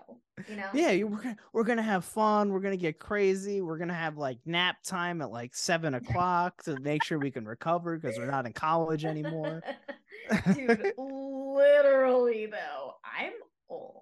You 0.50 0.56
know? 0.56 0.68
Yeah, 0.74 0.92
you- 0.92 1.08
we're 1.08 1.22
gonna 1.22 1.38
we're 1.54 1.64
gonna 1.64 1.82
have 1.82 2.06
fun. 2.06 2.52
We're 2.52 2.60
gonna 2.62 2.78
get 2.78 3.00
crazy. 3.00 3.62
We're 3.62 3.78
gonna 3.78 3.94
have 3.94 4.18
like 4.18 4.38
nap 4.46 4.78
time 4.84 5.22
at 5.22 5.32
like 5.32 5.56
seven 5.56 5.94
o'clock 5.96 6.64
to 6.64 6.80
make 6.80 7.04
sure 7.04 7.20
we 7.20 7.32
can 7.32 7.46
recover 7.46 7.98
because 7.98 8.18
we're 8.18 8.30
not 8.32 8.46
in 8.46 8.54
college 8.54 9.06
anymore. 9.06 9.62
Dude, 10.54 10.94
literally 10.98 12.46
though, 12.46 12.96
I'm 13.04 13.34
old. 13.70 13.99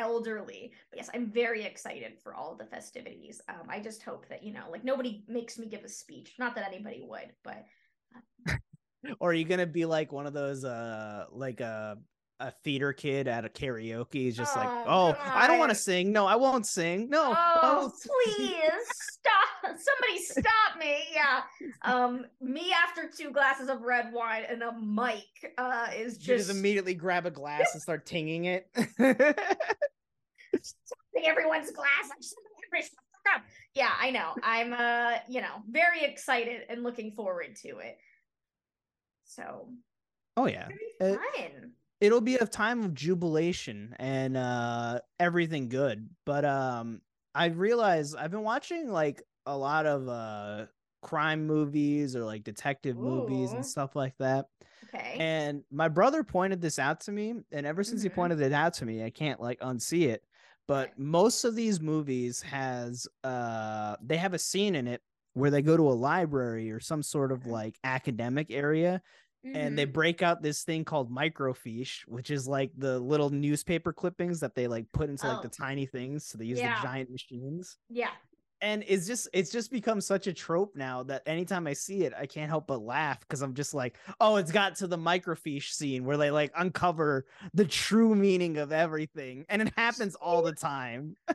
Elderly. 0.00 0.72
But 0.90 0.98
yes, 0.98 1.10
I'm 1.14 1.30
very 1.30 1.62
excited 1.62 2.18
for 2.22 2.34
all 2.34 2.56
the 2.56 2.64
festivities. 2.64 3.40
Um, 3.48 3.68
I 3.68 3.78
just 3.80 4.02
hope 4.02 4.26
that, 4.28 4.42
you 4.42 4.52
know, 4.52 4.64
like 4.70 4.82
nobody 4.82 5.22
makes 5.28 5.58
me 5.58 5.66
give 5.66 5.84
a 5.84 5.88
speech. 5.88 6.34
Not 6.38 6.54
that 6.56 6.66
anybody 6.66 7.04
would, 7.06 7.30
but 7.44 7.64
uh, 8.48 8.54
or 9.20 9.30
are 9.30 9.34
you 9.34 9.44
gonna 9.44 9.66
be 9.66 9.84
like 9.84 10.12
one 10.12 10.26
of 10.26 10.32
those 10.32 10.64
uh 10.64 11.26
like 11.30 11.60
a 11.60 11.98
a 12.40 12.50
theater 12.64 12.92
kid 12.92 13.28
at 13.28 13.44
a 13.44 13.48
karaoke? 13.48 14.34
Just 14.34 14.56
like, 14.56 14.68
Oh, 14.68 15.14
oh, 15.14 15.16
I 15.22 15.46
don't 15.46 15.58
want 15.58 15.70
to 15.70 15.76
sing. 15.76 16.10
No, 16.10 16.26
I 16.26 16.36
won't 16.36 16.66
sing. 16.66 17.08
No. 17.10 17.34
Oh, 17.36 17.92
please 18.02 18.62
stop. 18.88 19.39
Somebody 19.64 20.18
stop 20.22 20.78
me. 20.78 21.04
Yeah. 21.12 21.42
Um, 21.82 22.26
me 22.40 22.72
after 22.72 23.08
two 23.14 23.30
glasses 23.30 23.68
of 23.68 23.82
red 23.82 24.12
wine 24.12 24.44
and 24.48 24.62
a 24.62 24.72
mic 24.78 25.24
uh 25.58 25.88
is 25.96 26.14
You 26.26 26.36
just, 26.36 26.48
just 26.48 26.58
immediately 26.58 26.94
grab 26.94 27.26
a 27.26 27.30
glass 27.30 27.70
and 27.72 27.82
start 27.82 28.06
tinging 28.06 28.46
it. 28.46 28.68
Everyone's 31.24 31.70
glass. 31.72 32.04
I'm 32.04 32.20
just 32.20 32.34
everybody 32.64 32.82
shut 32.82 32.92
the 32.92 33.30
fuck 33.30 33.36
up. 33.36 33.42
Yeah, 33.74 33.90
I 34.00 34.10
know. 34.10 34.34
I'm 34.42 34.72
uh, 34.72 35.18
you 35.28 35.40
know, 35.40 35.62
very 35.70 36.02
excited 36.04 36.62
and 36.68 36.82
looking 36.82 37.12
forward 37.12 37.56
to 37.62 37.78
it. 37.78 37.98
So 39.24 39.68
oh 40.36 40.46
yeah. 40.46 40.68
it'll 41.00 41.14
be 41.14 41.14
Uh, 41.14 41.18
fun. 41.42 41.72
it'll 42.00 42.20
be 42.20 42.36
a 42.36 42.46
time 42.46 42.82
of 42.84 42.94
jubilation 42.94 43.94
and 43.98 44.36
uh 44.36 45.00
everything 45.18 45.68
good 45.68 46.08
but 46.24 46.44
um 46.44 47.00
i 47.34 47.46
realize 47.46 48.14
i've 48.14 48.30
been 48.30 48.42
watching 48.42 48.90
like 48.90 49.22
a 49.46 49.56
lot 49.56 49.86
of 49.86 50.08
uh 50.08 50.66
crime 51.02 51.46
movies 51.46 52.14
or 52.14 52.24
like 52.24 52.44
detective 52.44 52.98
movies 52.98 53.54
and 53.54 53.64
stuff 53.64 53.96
like 53.96 54.14
that 54.18 54.46
Okay. 54.84 55.16
and 55.20 55.64
my 55.70 55.88
brother 55.88 56.22
pointed 56.24 56.60
this 56.60 56.78
out 56.78 57.00
to 57.00 57.12
me 57.12 57.34
and 57.52 57.66
ever 57.66 57.82
since 57.82 58.02
he 58.02 58.08
Mhm. 58.08 58.14
pointed 58.14 58.40
it 58.40 58.52
out 58.52 58.74
to 58.74 58.84
me 58.86 59.02
i 59.04 59.10
can't 59.10 59.40
like 59.40 59.58
unsee 59.60 60.08
it 60.08 60.22
but 60.68 60.96
most 60.98 61.44
of 61.44 61.54
these 61.56 61.80
movies 61.80 62.42
has 62.42 63.06
uh 63.24 63.96
they 64.02 64.16
have 64.16 64.34
a 64.34 64.38
scene 64.38 64.74
in 64.74 64.86
it 64.86 65.02
where 65.34 65.50
they 65.50 65.62
go 65.62 65.76
to 65.76 65.88
a 65.88 65.92
library 65.94 66.70
or 66.70 66.80
some 66.80 67.02
sort 67.02 67.32
of 67.32 67.46
like 67.46 67.78
academic 67.84 68.50
area 68.50 69.00
and 69.54 69.76
they 69.78 69.84
Mhm. 69.86 69.92
break 69.92 70.22
out 70.22 70.42
this 70.42 70.62
thing 70.64 70.84
called 70.84 71.10
microfiche, 71.10 72.06
which 72.06 72.30
is 72.30 72.46
like 72.46 72.70
the 72.76 73.00
little 73.00 73.30
newspaper 73.30 73.92
clippings 73.92 74.40
that 74.40 74.54
they 74.54 74.68
like 74.68 74.86
put 74.92 75.10
into 75.10 75.26
like 75.26 75.40
the 75.40 75.48
Oh. 75.48 75.50
tiny 75.50 75.86
things. 75.86 76.26
So 76.26 76.38
they 76.38 76.44
use 76.44 76.60
Yeah. 76.60 76.76
the 76.80 76.82
giant 76.86 77.10
machines. 77.10 77.76
yeah. 77.88 78.12
And 78.62 78.84
it's 78.86 79.06
just 79.06 79.28
it's 79.32 79.50
just 79.50 79.70
become 79.70 80.00
such 80.00 80.26
a 80.26 80.32
trope 80.32 80.76
now 80.76 81.02
that 81.04 81.22
anytime 81.26 81.66
I 81.66 81.72
see 81.72 82.04
it, 82.04 82.12
I 82.18 82.26
can't 82.26 82.50
help 82.50 82.66
but 82.66 82.82
laugh 82.82 83.20
because 83.20 83.40
I'm 83.40 83.54
just 83.54 83.72
like, 83.72 83.96
oh, 84.20 84.36
it's 84.36 84.52
got 84.52 84.76
to 84.76 84.86
the 84.86 84.98
microfiche 84.98 85.70
scene 85.72 86.04
where 86.04 86.18
they 86.18 86.30
like 86.30 86.52
uncover 86.56 87.24
the 87.54 87.64
true 87.64 88.14
meaning 88.14 88.58
of 88.58 88.70
everything. 88.70 89.46
And 89.48 89.62
it 89.62 89.72
happens 89.76 90.14
all 90.14 90.42
the 90.42 90.52
time. 90.52 91.16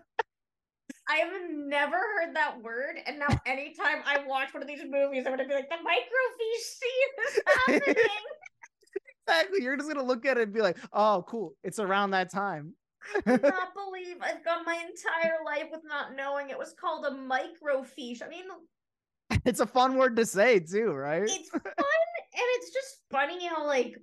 I 1.07 1.17
have 1.17 1.33
never 1.51 1.95
heard 1.95 2.35
that 2.35 2.61
word, 2.63 2.95
and 3.05 3.19
now 3.19 3.27
anytime 3.45 4.01
I 4.05 4.23
watch 4.25 4.53
one 4.53 4.63
of 4.63 4.67
these 4.67 4.81
movies, 4.83 5.23
I'm 5.25 5.33
gonna 5.33 5.47
be 5.47 5.53
like, 5.53 5.69
the 5.69 5.75
microfiche 5.75 6.61
scene 6.61 7.25
is 7.27 7.41
happening. 7.85 8.05
exactly. 9.27 9.63
You're 9.63 9.77
just 9.77 9.87
gonna 9.87 10.03
look 10.03 10.25
at 10.25 10.37
it 10.37 10.43
and 10.43 10.53
be 10.53 10.61
like, 10.61 10.77
oh, 10.93 11.23
cool. 11.27 11.53
It's 11.63 11.79
around 11.79 12.11
that 12.11 12.31
time. 12.31 12.73
I 13.15 13.21
cannot 13.37 13.73
believe 13.73 14.17
I've 14.21 14.43
gone 14.43 14.65
my 14.65 14.75
entire 14.75 15.37
life 15.45 15.65
with 15.71 15.81
not 15.85 16.15
knowing 16.15 16.49
it 16.49 16.57
was 16.57 16.73
called 16.79 17.05
a 17.05 17.11
microfiche. 17.11 18.23
I 18.23 18.29
mean, 18.29 18.45
it's 19.45 19.59
a 19.59 19.67
fun 19.67 19.97
word 19.97 20.15
to 20.17 20.25
say 20.25 20.59
too, 20.59 20.91
right? 20.91 21.23
it's 21.23 21.49
fun 21.49 21.61
and 21.63 22.43
it's 22.57 22.71
just 22.71 22.97
funny 23.11 23.47
how 23.47 23.65
like 23.65 23.95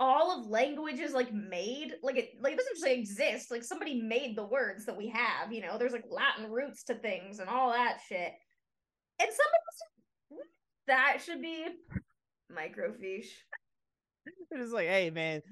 all 0.00 0.40
of 0.40 0.46
language 0.48 0.98
is 0.98 1.12
like 1.12 1.32
made 1.32 1.92
like 2.02 2.16
it 2.16 2.30
like 2.40 2.54
it 2.54 2.56
doesn't 2.56 2.74
just 2.74 2.84
like 2.84 2.98
exist 2.98 3.50
like 3.50 3.62
somebody 3.62 4.00
made 4.02 4.36
the 4.36 4.44
words 4.44 4.86
that 4.86 4.96
we 4.96 5.08
have 5.08 5.52
you 5.52 5.60
know 5.60 5.76
there's 5.78 5.92
like 5.92 6.04
latin 6.10 6.50
roots 6.50 6.82
to 6.82 6.94
things 6.94 7.38
and 7.38 7.48
all 7.48 7.70
that 7.70 7.98
shit 8.08 8.32
and 9.20 9.28
somebody 9.30 10.42
that 10.88 11.18
should 11.24 11.40
be 11.40 11.66
microfiche 12.50 13.28
They're 14.50 14.60
just 14.60 14.72
like, 14.74 14.86
hey 14.86 15.10
man, 15.10 15.42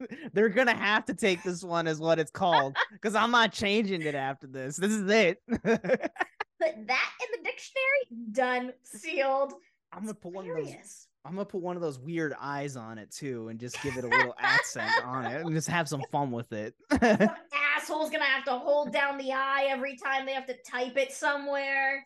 they're 0.32 0.48
gonna 0.48 0.76
have 0.76 1.04
to 1.06 1.14
take 1.14 1.42
this 1.42 1.62
one 1.62 1.86
as 1.86 2.00
what 2.00 2.18
it's 2.18 2.30
called 2.30 2.76
because 2.92 3.14
I'm 3.14 3.30
not 3.30 3.52
changing 3.52 4.02
it 4.02 4.14
after 4.14 4.46
this. 4.46 4.76
This 4.76 4.92
is 4.92 5.10
it. 5.10 5.42
put 5.48 6.86
that 6.86 7.10
in 7.20 7.28
the 7.32 7.42
dictionary 7.42 8.32
done 8.32 8.72
sealed 8.84 9.54
I'm 9.94 10.02
gonna 10.02 10.14
put 10.14 10.32
one 10.32 10.50
of 10.50 10.56
those. 10.56 11.06
I'm 11.24 11.32
gonna 11.32 11.44
put 11.44 11.60
one 11.60 11.76
of 11.76 11.82
those 11.82 11.98
weird 11.98 12.34
eyes 12.38 12.76
on 12.76 12.98
it 12.98 13.10
too, 13.10 13.48
and 13.48 13.58
just 13.58 13.80
give 13.82 13.96
it 13.96 14.04
a 14.04 14.08
little 14.08 14.34
accent 14.38 14.90
on 15.04 15.24
it, 15.24 15.42
and 15.42 15.54
just 15.54 15.68
have 15.68 15.88
some 15.88 16.02
fun 16.10 16.30
with 16.30 16.52
it. 16.52 16.74
Some 16.90 17.00
asshole's 17.76 18.10
gonna 18.10 18.24
have 18.24 18.44
to 18.46 18.52
hold 18.52 18.92
down 18.92 19.18
the 19.18 19.32
eye 19.32 19.66
every 19.68 19.96
time 19.96 20.26
they 20.26 20.32
have 20.32 20.46
to 20.46 20.56
type 20.68 20.96
it 20.96 21.12
somewhere. 21.12 22.02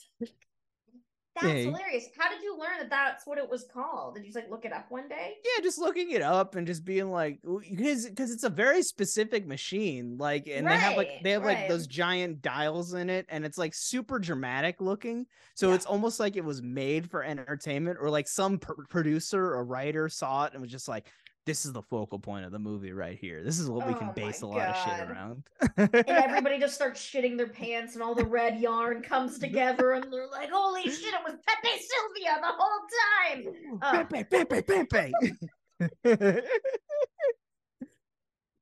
That's 1.43 1.65
hilarious. 1.65 2.09
How 2.19 2.29
did 2.29 2.43
you 2.43 2.57
learn 2.59 2.79
that 2.79 2.91
that's 2.91 3.27
what 3.27 3.39
it 3.39 3.49
was 3.49 3.65
called? 3.65 4.15
Did 4.15 4.21
you 4.25 4.27
just 4.33 4.37
like 4.37 4.51
look 4.51 4.65
it 4.65 4.73
up 4.73 4.91
one 4.91 5.09
day? 5.09 5.35
yeah, 5.45 5.63
just 5.63 5.79
looking 5.79 6.11
it 6.11 6.23
up 6.23 6.55
and 6.55 6.67
just 6.67 6.85
being 6.85 7.11
like, 7.11 7.41
because 7.71 8.07
because 8.07 8.31
it's 8.31 8.45
a 8.45 8.51
very 8.51 8.83
specific 8.83 9.47
machine, 9.47 10.17
like, 10.19 10.49
and 10.49 10.67
they 10.67 10.79
have 10.79 10.97
like 10.97 11.11
they 11.23 11.31
have 11.31 11.45
like 11.45 11.69
those 11.69 11.87
giant 11.87 12.43
dials 12.43 12.95
in 12.95 13.09
it, 13.11 13.27
and 13.29 13.45
it's 13.45 13.59
like 13.59 13.75
super 13.75 14.19
dramatic 14.19 14.81
looking. 14.81 15.27
So 15.55 15.69
Yeah. 15.69 15.75
it's 15.75 15.87
almost 15.87 16.21
like 16.21 16.37
it 16.37 16.45
was 16.45 16.63
made 16.63 17.11
for 17.11 17.23
entertainment, 17.23 17.99
or 18.01 18.11
like 18.11 18.29
some 18.29 18.59
pr- 18.59 18.83
producer 18.89 19.45
or 19.55 19.65
writer 19.65 20.09
saw 20.09 20.45
it 20.45 20.53
and 20.53 20.63
was 20.63 20.71
just 20.71 20.89
like, 20.89 21.07
"This 21.49 21.65
is 21.65 21.73
the 21.73 21.83
focal 21.83 22.19
point 22.19 22.45
of 22.45 22.53
the 22.53 22.59
movie 22.59 22.93
right 22.93 23.19
here. 23.19 23.43
This 23.43 23.59
is 23.59 23.69
what 23.71 23.87
we 23.87 23.95
Oh 23.95 23.97
can 23.97 24.07
my 24.09 24.13
base 24.13 24.43
a 24.43 24.47
lot 24.47 24.69
of 24.69 24.77
shit 24.77 25.09
around." 25.11 25.43
And 25.79 25.91
everybody 26.09 26.59
just 26.59 26.75
starts 26.75 27.01
shitting 27.01 27.37
their 27.39 27.49
pants, 27.49 27.95
and 27.95 28.03
all 28.03 28.15
the 28.15 28.25
red 28.25 28.61
yarn 28.61 29.03
comes 29.03 29.39
together, 29.47 29.93
and 29.93 30.13
they're 30.13 30.29
like, 30.29 30.51
"Holy 30.51 30.83
shit! 30.83 31.15
It 31.15 31.21
was 31.25 31.35
Pepe 31.47 31.69
Silvia 31.69 32.39
the 32.41 32.53
whole 32.59 32.87
time." 33.25 33.81
Oh. 33.83 34.05
Pepe, 34.13 34.45
Pepe, 34.45 34.85
Pepe. 34.85 35.13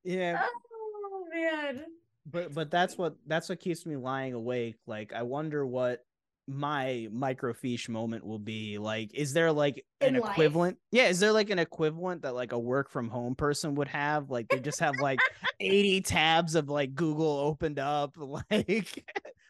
yeah, 0.04 0.44
Oh 1.02 1.24
man. 1.34 1.84
but 2.30 2.54
but 2.54 2.70
that's 2.70 2.96
what 2.96 3.16
that's 3.26 3.48
what 3.48 3.58
keeps 3.60 3.84
me 3.86 3.96
lying 3.96 4.34
awake 4.34 4.76
like 4.86 5.12
i 5.12 5.22
wonder 5.22 5.66
what 5.66 6.04
my 6.48 7.08
microfiche 7.12 7.88
moment 7.88 8.24
will 8.24 8.38
be 8.38 8.78
like 8.78 9.10
is 9.14 9.32
there 9.32 9.50
like 9.50 9.84
an 10.00 10.14
In 10.14 10.20
life? 10.22 10.30
equivalent 10.32 10.78
yeah 10.92 11.08
is 11.08 11.18
there 11.18 11.32
like 11.32 11.50
an 11.50 11.58
equivalent 11.58 12.22
that 12.22 12.34
like 12.34 12.52
a 12.52 12.58
work 12.58 12.88
from 12.88 13.08
home 13.08 13.34
person 13.34 13.74
would 13.74 13.88
have 13.88 14.30
like 14.30 14.48
they 14.48 14.60
just 14.60 14.78
have 14.78 14.94
like 15.00 15.18
80 15.60 16.02
tabs 16.02 16.54
of 16.54 16.68
like 16.68 16.94
google 16.94 17.38
opened 17.38 17.80
up 17.80 18.14
like 18.16 19.04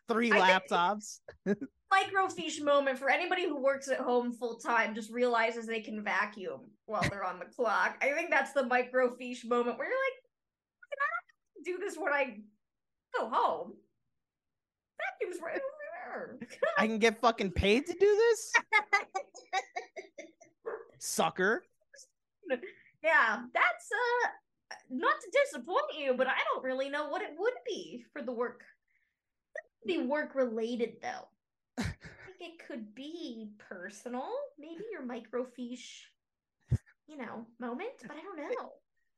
three 0.08 0.32
I 0.32 0.58
laptops 0.58 1.20
microfiche 1.92 2.62
moment 2.62 2.98
for 2.98 3.10
anybody 3.10 3.44
who 3.44 3.62
works 3.62 3.88
at 3.88 3.98
home 4.00 4.32
full 4.32 4.56
time 4.56 4.94
just 4.94 5.10
realizes 5.10 5.66
they 5.66 5.80
can 5.80 6.02
vacuum 6.02 6.70
while 6.86 7.02
they're 7.10 7.24
on 7.24 7.38
the 7.38 7.44
clock. 7.44 7.96
I 8.02 8.10
think 8.12 8.30
that's 8.30 8.52
the 8.52 8.62
microfiche 8.62 9.44
moment 9.48 9.78
where 9.78 9.86
you're 9.88 9.96
like, 9.96 10.18
"Why 10.80 10.96
not 10.98 11.64
do 11.64 11.78
this 11.78 11.96
when 11.96 12.12
I 12.12 12.38
go 13.16 13.28
home? 13.28 13.74
Vacuum's 14.98 15.40
right 15.40 15.60
over 16.06 16.38
i 16.78 16.86
can 16.86 16.98
get 16.98 17.20
fucking 17.20 17.50
paid 17.50 17.86
to 17.86 17.92
do 17.94 18.16
this 18.16 18.52
sucker 20.98 21.62
yeah, 23.06 23.38
that's 23.54 23.88
uh 23.92 24.28
not 24.90 25.14
to 25.20 25.38
disappoint 25.44 25.98
you, 25.98 26.14
but 26.14 26.26
I 26.26 26.38
don't 26.52 26.64
really 26.64 26.88
know 26.88 27.08
what 27.08 27.22
it 27.22 27.34
would 27.38 27.54
be 27.64 28.04
for 28.12 28.20
the 28.22 28.32
work. 28.32 28.62
It 29.82 29.86
be 29.86 30.06
work 30.06 30.34
related 30.34 30.94
though. 31.02 31.28
I 31.78 31.84
think 32.38 32.54
it 32.54 32.66
could 32.66 32.94
be 32.94 33.52
personal, 33.58 34.28
maybe 34.58 34.82
your 34.90 35.02
microfiche, 35.02 36.02
you 37.06 37.16
know, 37.16 37.46
moment, 37.60 37.90
but 38.02 38.16
I 38.16 38.22
don't 38.22 38.38
know. 38.38 38.72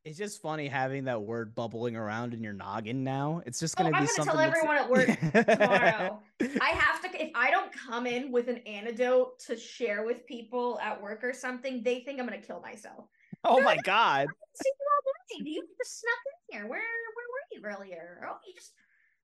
It's 0.08 0.18
just 0.18 0.40
funny 0.40 0.68
having 0.68 1.04
that 1.04 1.20
word 1.20 1.54
bubbling 1.54 1.94
around 1.94 2.32
in 2.32 2.42
your 2.42 2.54
noggin 2.54 3.04
now 3.04 3.42
it's 3.44 3.60
just 3.60 3.78
Oh, 3.78 3.84
gonna 3.84 4.00
be 4.00 4.06
something 4.06 4.38
I'm 4.38 4.50
gonna 4.50 4.52
tell 4.52 4.68
everyone 4.68 4.76
at 4.78 4.90
work 4.90 5.56
tomorrow. 5.58 6.22
I 6.60 6.70
have 6.70 7.02
to 7.02 7.22
if 7.22 7.30
I 7.34 7.50
don't 7.50 7.70
come 7.72 8.06
in 8.06 8.32
with 8.32 8.48
an 8.48 8.58
antidote 8.58 9.38
to 9.40 9.56
share 9.56 10.04
with 10.04 10.26
people 10.26 10.78
at 10.80 11.00
work 11.00 11.22
or 11.22 11.32
something, 11.32 11.82
they 11.82 12.00
think 12.00 12.18
I'm 12.20 12.26
gonna 12.26 12.40
kill 12.40 12.60
myself. 12.60 13.04
oh 13.44 13.60
my 13.60 13.76
god 13.76 14.28
See 14.54 14.68
you 14.68 14.86
all 14.90 15.02
morning. 15.38 15.54
You 15.54 15.62
just 15.78 16.00
snuck 16.00 16.22
in 16.26 16.58
here. 16.58 16.66
Where 16.66 16.80
where 16.80 17.28
were 17.30 17.46
you 17.52 17.60
earlier? 17.62 18.26
Oh, 18.26 18.38
you 18.46 18.54
just 18.54 18.72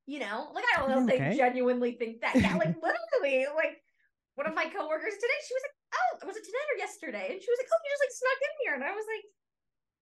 you 0.07 0.19
know, 0.21 0.53
like 0.53 0.65
I 0.69 0.79
don't 0.79 0.91
know 0.91 1.01
if 1.01 1.09
mm, 1.09 1.31
they 1.31 1.37
genuinely 1.37 1.93
think 1.93 2.21
that. 2.21 2.37
Yeah, 2.37 2.55
like 2.61 2.77
literally, 2.85 3.47
like 3.57 3.81
one 4.37 4.47
of 4.47 4.55
my 4.55 4.69
coworkers 4.69 5.17
today, 5.17 5.41
she 5.49 5.55
was 5.55 5.65
like, 5.65 5.77
Oh, 5.97 6.27
was 6.29 6.37
it 6.37 6.45
today 6.45 6.65
or 6.75 6.79
yesterday? 6.79 7.27
And 7.33 7.41
she 7.41 7.49
was 7.49 7.59
like, 7.59 7.71
Oh, 7.73 7.81
you 7.81 7.91
just 7.91 8.05
like 8.05 8.15
snuck 8.21 8.41
in 8.45 8.55
here. 8.63 8.75
And 8.77 8.85
I 8.85 8.93
was 8.93 9.07
like, 9.09 9.25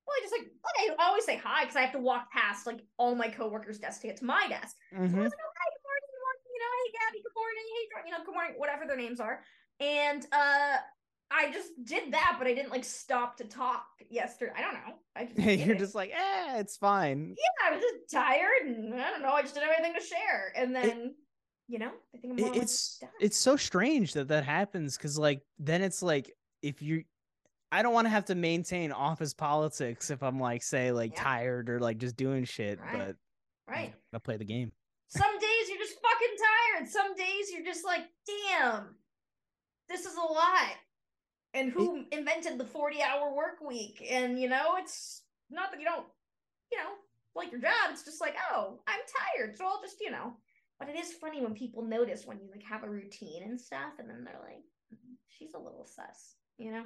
Well, 0.07 0.17
I 0.19 0.21
just 0.23 0.33
like 0.33 0.47
okay, 0.47 0.97
I 0.99 1.07
always 1.09 1.25
say 1.25 1.37
hi 1.37 1.63
because 1.65 1.77
I 1.77 1.83
have 1.83 1.93
to 1.93 1.99
walk 1.99 2.31
past 2.33 2.67
like 2.67 2.81
all 2.99 3.15
my 3.15 3.29
coworkers' 3.29 3.79
desks 3.79 4.01
to 4.03 4.09
get 4.09 4.17
to 4.19 4.25
my 4.25 4.47
desk. 4.49 4.77
So 4.91 4.99
I 4.99 5.03
was 5.03 5.13
like, 5.13 5.23
oh, 5.23 5.53
hi, 5.57 5.69
good 5.73 5.85
morning, 5.87 6.09
good 6.11 6.23
morning, 6.23 6.45
you 6.53 6.61
know, 6.61 6.73
hey 6.79 6.93
Gabby, 6.99 7.23
good 7.23 7.37
morning, 7.37 7.65
hey 7.75 7.89
Jordan, 7.93 8.07
you 8.09 8.13
know, 8.19 8.25
good 8.25 8.35
morning, 8.35 8.55
whatever 8.59 8.87
their 8.87 8.97
names 8.97 9.21
are. 9.21 9.41
And 9.81 10.27
uh 10.33 10.77
I 11.35 11.51
just 11.51 11.71
did 11.85 12.13
that, 12.13 12.37
but 12.39 12.47
I 12.47 12.53
didn't 12.53 12.71
like 12.71 12.85
stop 12.85 13.39
to 13.39 13.45
talk 13.45 13.87
yesterday. 14.11 14.53
I 14.55 14.61
don't 14.61 14.75
know. 14.75 14.95
I 15.17 15.25
just 15.25 15.39
You're 15.67 15.77
it. 15.77 15.79
just 15.79 15.95
like, 15.95 16.11
eh, 16.11 16.59
it's 16.59 16.77
fine. 16.77 17.35
yeah, 17.39 17.69
I 17.71 17.75
was 17.75 17.81
just 17.81 18.13
tired 18.13 18.67
and 18.67 18.93
I 18.95 19.11
don't 19.11 19.23
know, 19.23 19.33
I 19.33 19.41
just 19.41 19.55
didn't 19.55 19.69
have 19.71 19.79
anything 19.79 19.99
to 19.99 20.07
share. 20.07 20.53
And 20.55 20.77
then, 20.77 21.15
you 21.69 21.79
know, 21.79 21.91
I 22.15 22.19
think 22.19 22.35
I'm 22.35 22.37
more 22.37 22.49
It- 22.49 22.57
or 22.57 22.61
less 22.61 22.63
it's 22.63 23.05
it's 23.21 23.37
so 23.39 23.57
strange 23.57 24.13
that 24.13 24.29
that 24.29 24.45
happens 24.45 24.99
because 24.99 25.17
like 25.19 25.41
then 25.59 25.81
it's 25.81 26.03
like 26.03 26.31
if 26.61 26.83
you 26.83 27.05
I 27.73 27.83
don't 27.83 27.95
want 27.95 28.05
to 28.05 28.11
have 28.11 28.27
to 28.27 28.35
maintain 28.35 28.93
office 28.93 29.33
politics 29.33 30.11
if 30.11 30.23
I'm 30.23 30.39
like, 30.39 30.63
say, 30.63 30.93
like 30.93 31.13
Yeah. 31.15 31.23
tired 31.23 31.71
or 31.71 31.81
like 31.81 31.97
just 31.99 32.17
doing 32.17 32.45
shit. 32.45 32.79
Right. 32.79 32.93
But 32.93 33.17
Right. 33.67 33.95
I 34.13 34.19
play 34.19 34.37
the 34.37 34.45
game. 34.45 34.73
Some 35.09 35.39
days 35.39 35.69
you're 35.69 35.79
just 35.79 35.99
fucking 36.01 36.37
tired. 36.39 36.89
Some 36.89 37.15
days 37.17 37.51
you're 37.51 37.65
just 37.65 37.85
like, 37.85 38.03
damn, 38.27 38.97
this 39.89 40.05
is 40.05 40.15
a 40.17 40.21
lot. 40.21 40.77
And 41.55 41.73
who 41.73 42.05
invented 42.13 42.59
the 42.59 42.65
40 42.65 43.03
hour 43.03 43.35
work 43.35 43.61
week? 43.67 44.07
And 44.09 44.39
you 44.39 44.49
know, 44.49 44.77
it's 44.77 45.23
not 45.51 45.71
that 45.71 45.81
you 45.81 45.87
don't, 45.87 46.07
you 46.71 46.79
know, 46.79 46.93
like 47.35 47.51
your 47.51 47.61
job. 47.61 47.91
It's 47.91 48.05
just 48.05 48.21
like, 48.21 48.37
oh, 48.53 48.81
I'm 48.87 49.01
tired. 49.37 49.57
So 49.57 49.67
I'll 49.67 49.81
just, 49.83 50.01
you 50.01 50.11
know. 50.11 50.35
But 50.79 50.89
it 50.89 50.97
is 50.97 51.13
funny 51.13 51.41
when 51.41 51.55
people 51.55 51.83
notice 51.85 52.27
when 52.27 52.39
you 52.41 52.51
like 52.51 52.65
have 52.65 52.83
a 52.83 52.91
routine 52.91 53.45
and 53.45 53.59
stuff, 53.61 53.95
and 53.99 54.11
then 54.11 54.25
they're 54.25 54.41
like, 54.43 54.65
"Mm, 54.93 55.15
she's 55.29 55.55
a 55.55 55.59
little 55.59 55.87
sus, 55.87 56.35
you 56.59 56.73
know? 56.73 56.85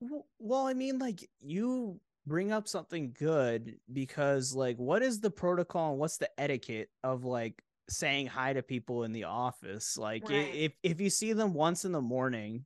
Well, 0.00 0.66
I 0.66 0.74
mean, 0.74 0.98
like 0.98 1.28
you 1.40 2.00
bring 2.26 2.52
up 2.52 2.68
something 2.68 3.12
good 3.12 3.78
because, 3.92 4.54
like, 4.54 4.76
what 4.76 5.02
is 5.02 5.20
the 5.20 5.30
protocol 5.30 5.92
and 5.92 5.98
what's 5.98 6.18
the 6.18 6.30
etiquette 6.40 6.90
of 7.02 7.24
like 7.24 7.62
saying 7.88 8.26
hi 8.26 8.52
to 8.52 8.62
people 8.62 9.04
in 9.04 9.12
the 9.12 9.24
office? 9.24 9.96
Like, 9.98 10.28
Right. 10.28 10.54
if 10.54 10.72
if 10.82 11.00
you 11.00 11.10
see 11.10 11.32
them 11.32 11.52
once 11.54 11.84
in 11.84 11.92
the 11.92 12.00
morning, 12.00 12.64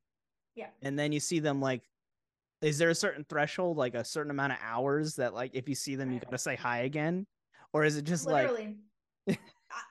Yeah. 0.55 0.71
and 0.83 0.99
then 0.99 1.13
you 1.13 1.21
see 1.21 1.39
them 1.39 1.61
like, 1.61 1.89
is 2.61 2.79
there 2.79 2.91
a 2.91 2.95
certain 2.95 3.25
threshold, 3.25 3.77
like 3.77 3.95
a 3.95 4.05
certain 4.05 4.31
amount 4.31 4.53
of 4.53 4.59
hours 4.61 5.17
that 5.17 5.33
like 5.33 5.53
if 5.55 5.69
you 5.69 5.75
see 5.75 5.97
them, 5.97 6.13
you 6.13 6.21
gotta 6.21 6.39
say 6.39 6.57
hi 6.57 6.81
again, 6.81 7.27
or 7.73 7.85
is 7.85 7.97
it 7.97 8.05
just 8.05 8.27
like 8.27 8.51
Literally. 8.51 8.77
I, 9.31 9.37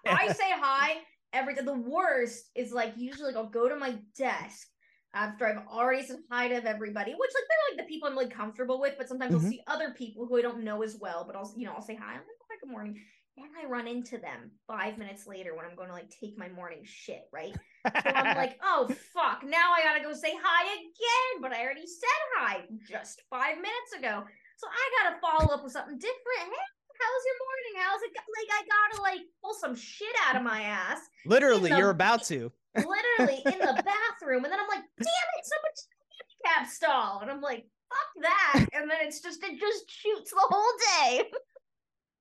I 0.05 0.27
say 0.33 0.51
hi 0.51 0.98
every 1.33 1.55
the 1.55 1.74
worst 1.74 2.50
is 2.55 2.71
like 2.71 2.93
usually 2.98 3.27
like 3.33 3.36
I'll 3.36 3.50
go 3.50 3.69
to 3.69 3.75
my 3.75 3.98
desk 4.15 4.67
after 5.13 5.46
I've 5.46 5.68
already 5.68 6.03
said 6.06 6.18
hi 6.30 6.48
to 6.48 6.56
everybody, 6.68 7.12
which 7.12 7.32
like 7.34 7.44
they're 7.50 7.77
like 7.77 7.86
the 7.86 7.89
people 7.91 8.08
I'm 8.08 8.15
like 8.15 8.32
comfortable 8.34 8.80
with, 8.80 8.96
but 8.98 9.08
sometimes 9.10 9.34
Mhm. 9.36 9.44
I'll 9.44 9.50
see 9.50 9.62
other 9.68 9.91
people 9.91 10.25
who 10.25 10.38
I 10.38 10.41
don't 10.41 10.63
know 10.63 10.84
as 10.84 10.96
well, 10.98 11.25
but 11.25 11.36
I'll 11.36 11.51
you 11.58 11.65
know, 11.65 11.74
I'll 11.74 11.82
say 11.82 11.96
hi, 11.96 12.13
I'm 12.13 12.20
like, 12.20 12.27
oh, 12.41 12.56
good 12.62 12.70
morning. 12.72 13.01
Then 13.38 13.50
I 13.62 13.65
run 13.65 13.88
into 13.88 14.18
them 14.18 14.51
five 14.68 14.98
minutes 14.98 15.25
later 15.25 15.56
when 15.56 15.65
I'm 15.65 15.75
going 15.75 15.88
to 15.88 15.94
like 15.94 16.10
take 16.10 16.38
my 16.38 16.50
morning 16.50 16.82
shit, 16.84 17.24
right? 17.32 17.56
So 18.03 18.10
I'm 18.10 18.36
like, 18.44 18.60
oh 18.63 18.89
fuck, 19.13 19.44
now 19.44 19.72
I 19.74 19.84
gotta 19.84 20.03
go 20.03 20.13
say 20.13 20.34
hi 20.41 20.63
again, 20.74 21.41
but 21.41 21.51
I 21.53 21.63
already 21.63 21.88
said 21.88 22.22
hi 22.38 22.62
just 22.89 23.22
five 23.30 23.56
minutes 23.56 23.94
ago. 23.98 24.24
So 24.58 24.68
I 24.68 25.03
gotta 25.03 25.20
follow 25.20 25.53
up 25.53 25.63
with 25.63 25.74
something 25.74 25.98
different. 25.98 26.53
Hey, 26.53 26.68
how's 27.01 27.24
your 27.25 27.38
morning? 27.41 27.74
How's 27.84 28.01
it 28.03 28.13
go? 28.13 28.22
Like 28.38 28.51
I 28.51 28.62
gotta 28.68 29.01
like 29.01 29.22
pull 29.44 29.53
some 29.56 29.75
shit 29.75 30.13
out 30.27 30.36
of 30.36 30.44
my 30.44 30.62
ass, 30.62 31.00
literally 31.25 31.70
the- 31.72 31.77
you're 31.77 31.89
about 31.89 32.24
to? 32.25 32.51
Literally 32.75 33.41
in 33.45 33.59
the 33.59 33.83
bathroom, 33.83 34.43
and 34.43 34.51
then 34.51 34.59
I'm 34.59 34.67
like, 34.67 34.83
damn 34.97 35.07
it, 35.37 35.45
someone's 35.45 35.87
handicap 36.43 36.71
stall, 36.71 37.19
and 37.21 37.31
I'm 37.31 37.41
like, 37.41 37.65
fuck 37.89 38.23
that, 38.23 38.65
and 38.73 38.89
then 38.89 38.97
it's 39.01 39.21
just 39.21 39.43
it 39.43 39.59
just 39.59 39.89
shoots 39.89 40.31
the 40.31 40.37
whole 40.39 40.73
day. 40.99 41.23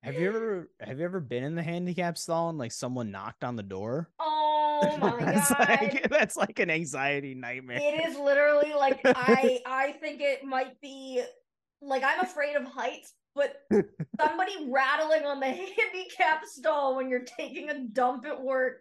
Have 0.03 0.15
you 0.15 0.29
ever 0.29 0.71
have 0.81 0.99
you 0.99 1.05
ever 1.05 1.21
been 1.21 1.45
in 1.45 1.55
the 1.55 1.63
handicap 1.63 2.17
stall 2.17 2.49
and 2.49 2.59
like 2.59 2.73
someone 2.73 3.11
knocked 3.11 3.45
on 3.45 3.57
the 3.57 3.63
door? 3.63 4.09
Oh 4.19 4.97
my 5.01 5.15
that's 5.19 5.51
god. 5.53 5.69
like 5.69 6.09
that's 6.09 6.37
like 6.37 6.59
an 6.59 6.71
anxiety 6.71 7.35
nightmare. 7.35 7.79
It 7.81 8.09
is 8.09 8.19
literally 8.19 8.73
like 8.73 9.01
I 9.05 9.61
I 9.67 9.93
think 10.01 10.23
it 10.23 10.43
might 10.43 10.81
be 10.81 11.23
like 11.83 12.03
I'm 12.03 12.21
afraid 12.21 12.57
of 12.57 12.65
heights, 12.65 13.13
but 13.35 13.57
somebody 14.19 14.71
rattling 14.71 15.27
on 15.27 15.39
the 15.39 15.47
handicap 15.49 16.47
stall 16.47 16.97
when 16.97 17.11
you're 17.11 17.27
taking 17.39 17.69
a 17.69 17.81
dump 17.89 18.25
at 18.25 18.41
work 18.41 18.79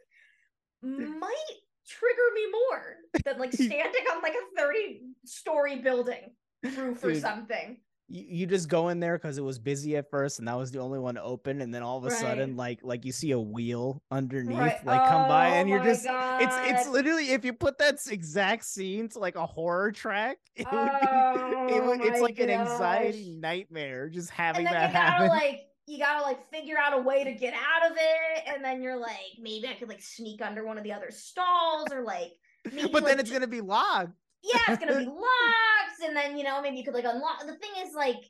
might 0.82 1.56
trigger 1.88 2.22
me 2.36 2.42
more 2.52 2.96
than 3.26 3.40
like 3.40 3.54
standing 3.54 4.04
on 4.14 4.22
like 4.22 4.34
a 4.34 4.60
30 4.62 5.02
story 5.26 5.78
building 5.78 6.32
roof 6.64 7.04
or 7.04 7.14
Dude, 7.14 7.22
something. 7.22 7.78
you, 8.08 8.26
you 8.28 8.46
just 8.48 8.70
go 8.70 8.90
in 8.90 9.00
there 9.00 9.18
because 9.18 9.38
it 9.38 9.44
was 9.44 9.60
busy 9.60 9.96
at 9.98 10.10
first 10.10 10.40
and 10.40 10.48
that 10.48 10.58
was 10.58 10.72
the 10.72 10.80
only 10.80 11.00
one 11.00 11.18
open 11.18 11.62
and 11.62 11.74
then 11.74 11.84
all 11.84 11.98
of 11.98 12.04
a 12.04 12.10
Right. 12.10 12.20
sudden 12.20 12.56
like 12.56 12.80
like 12.84 13.06
you 13.06 13.12
see 13.12 13.32
a 13.32 13.40
wheel 13.40 14.02
underneath 14.12 14.58
Right. 14.58 14.86
like 14.86 15.06
come 15.06 15.28
by 15.28 15.48
Oh 15.50 15.54
and 15.54 15.70
you're 15.70 15.80
just 15.80 16.06
it's 16.40 16.58
it's 16.64 16.88
literally 16.88 17.32
if 17.32 17.44
you 17.46 17.54
put 17.54 17.78
that 17.80 18.00
exact 18.10 18.66
scene 18.66 19.10
to 19.10 19.20
like 19.20 19.36
a 19.36 19.46
horror 19.46 19.92
track 19.92 20.38
it 20.56 20.68
would 20.72 21.00
be 21.00 21.08
it 21.08 21.82
Oh 21.82 21.88
would, 21.88 22.04
it's 22.04 22.22
like 22.22 22.40
an 22.40 22.50
anxiety 22.50 23.30
nightmare 23.32 24.10
just 24.10 24.30
having 24.30 24.66
that 24.66 24.72
you 24.72 24.76
gotta 24.76 24.98
happen 24.98 25.30
like 25.30 25.69
you 25.90 25.98
gotta 25.98 26.24
like 26.24 26.48
figure 26.50 26.78
out 26.78 26.98
a 26.98 27.02
way 27.02 27.24
to 27.24 27.34
get 27.34 27.54
out 27.54 27.90
of 27.90 27.98
it 27.98 28.44
and 28.48 28.64
then 28.64 28.82
you're 28.82 29.00
like 29.00 29.34
maybe 29.40 29.68
i 29.68 29.74
could 29.74 29.90
like 29.90 30.02
sneak 30.02 30.42
under 30.42 30.66
one 30.66 30.78
of 30.78 30.84
the 30.84 30.94
other 30.94 31.12
stalls 31.12 31.88
or 31.92 32.04
like 32.04 32.32
maybe, 32.72 32.90
but 32.90 33.04
then 33.04 33.18
like, 33.18 33.20
it's 33.20 33.32
gonna 33.32 33.48
be 33.48 33.62
locked 33.62 34.12
yeah 34.44 34.60
it's 34.68 34.80
gonna 34.80 35.00
be 35.00 35.06
locked 35.06 36.02
and 36.06 36.16
then 36.16 36.38
you 36.38 36.44
know 36.44 36.62
maybe 36.62 36.78
you 36.78 36.84
could 36.84 36.94
like 36.94 37.06
unlock 37.06 37.40
the 37.42 37.56
thing 37.56 37.72
is 37.80 37.94
like 37.94 38.24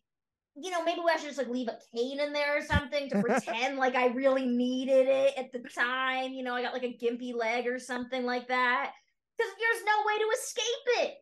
you 0.56 0.72
know 0.72 0.84
maybe 0.84 1.02
i 1.10 1.18
should 1.18 1.28
just 1.28 1.38
like 1.38 1.50
leave 1.50 1.68
a 1.68 1.78
cane 1.94 2.20
in 2.20 2.34
there 2.34 2.58
or 2.58 2.62
something 2.62 3.10
to 3.10 3.22
pretend 3.22 3.78
like 3.78 3.96
i 3.96 4.08
really 4.08 4.46
needed 4.46 5.08
it 5.08 5.34
at 5.38 5.52
the 5.52 5.60
time 5.70 6.34
you 6.34 6.44
know 6.44 6.54
i 6.54 6.62
got 6.62 6.74
like 6.74 6.84
a 6.84 6.98
gimpy 6.98 7.36
leg 7.36 7.68
or 7.68 7.78
something 7.78 8.26
like 8.26 8.48
that 8.48 8.92
because 9.40 9.54
there's 9.58 9.86
no 9.86 9.94
way 10.06 10.18
to 10.20 10.38
escape 10.38 11.08
it. 11.08 11.14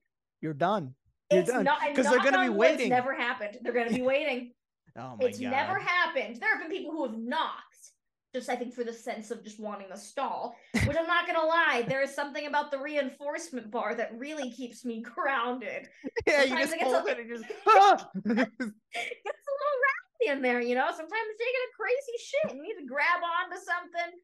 You're 0.41 0.54
done. 0.54 0.95
You're 1.32 1.41
it's 1.41 1.52
done. 1.52 1.67
because 1.89 2.10
they're 2.10 2.19
gonna 2.19 2.43
be 2.43 2.50
on 2.50 2.58
wood, 2.58 2.67
it's 2.67 2.78
waiting. 2.78 2.89
never 2.89 3.13
happened. 3.13 3.58
They're 3.62 3.73
gonna 3.73 3.91
be 3.91 4.02
waiting 4.02 4.54
oh 4.97 5.17
my 5.19 5.27
it's 5.27 5.39
god 5.39 5.51
never 5.51 5.79
happened. 5.79 6.38
There 6.38 6.49
have 6.49 6.60
been 6.60 6.75
people 6.75 6.91
who 6.91 7.05
have 7.05 7.17
knocked, 7.17 7.91
just 8.33 8.49
I 8.49 8.55
think 8.55 8.73
for 8.73 8.83
the 8.83 8.93
sense 8.93 9.31
of 9.31 9.43
just 9.43 9.60
wanting 9.60 9.88
the 9.89 9.97
stall. 9.97 10.55
Which 10.73 10.97
I'm 10.97 11.07
not 11.07 11.27
gonna 11.27 11.45
lie, 11.45 11.86
there 11.88 12.01
is 12.01 12.13
something 12.13 12.47
about 12.47 12.71
the 12.71 12.79
reinforcement 12.79 13.71
bar 13.71 13.95
that 13.95 14.17
really 14.17 14.51
keeps 14.51 14.86
me 14.86 15.01
grounded. 15.01 15.88
yeah 16.27 16.43
you 16.43 16.49
sometimes 16.49 16.71
just 16.71 16.73
it 16.73 16.79
gets 16.79 16.91
hold 16.91 17.07
a- 17.07 17.12
it 17.12 17.19
and 17.19 17.29
just 17.29 17.45
ah! 17.67 18.10
It's 18.15 18.27
a 18.27 18.33
little 18.33 19.79
rowdy 19.86 20.27
in 20.29 20.41
there, 20.41 20.62
you 20.62 20.75
know. 20.75 20.88
Sometimes 20.89 21.10
they 21.10 21.45
get 21.45 21.67
a 21.67 21.75
crazy 21.75 22.17
shit 22.19 22.51
and 22.51 22.57
you 22.57 22.63
need 22.63 22.81
to 22.81 22.88
grab 22.88 23.21
onto 23.23 23.57
something. 23.57 24.19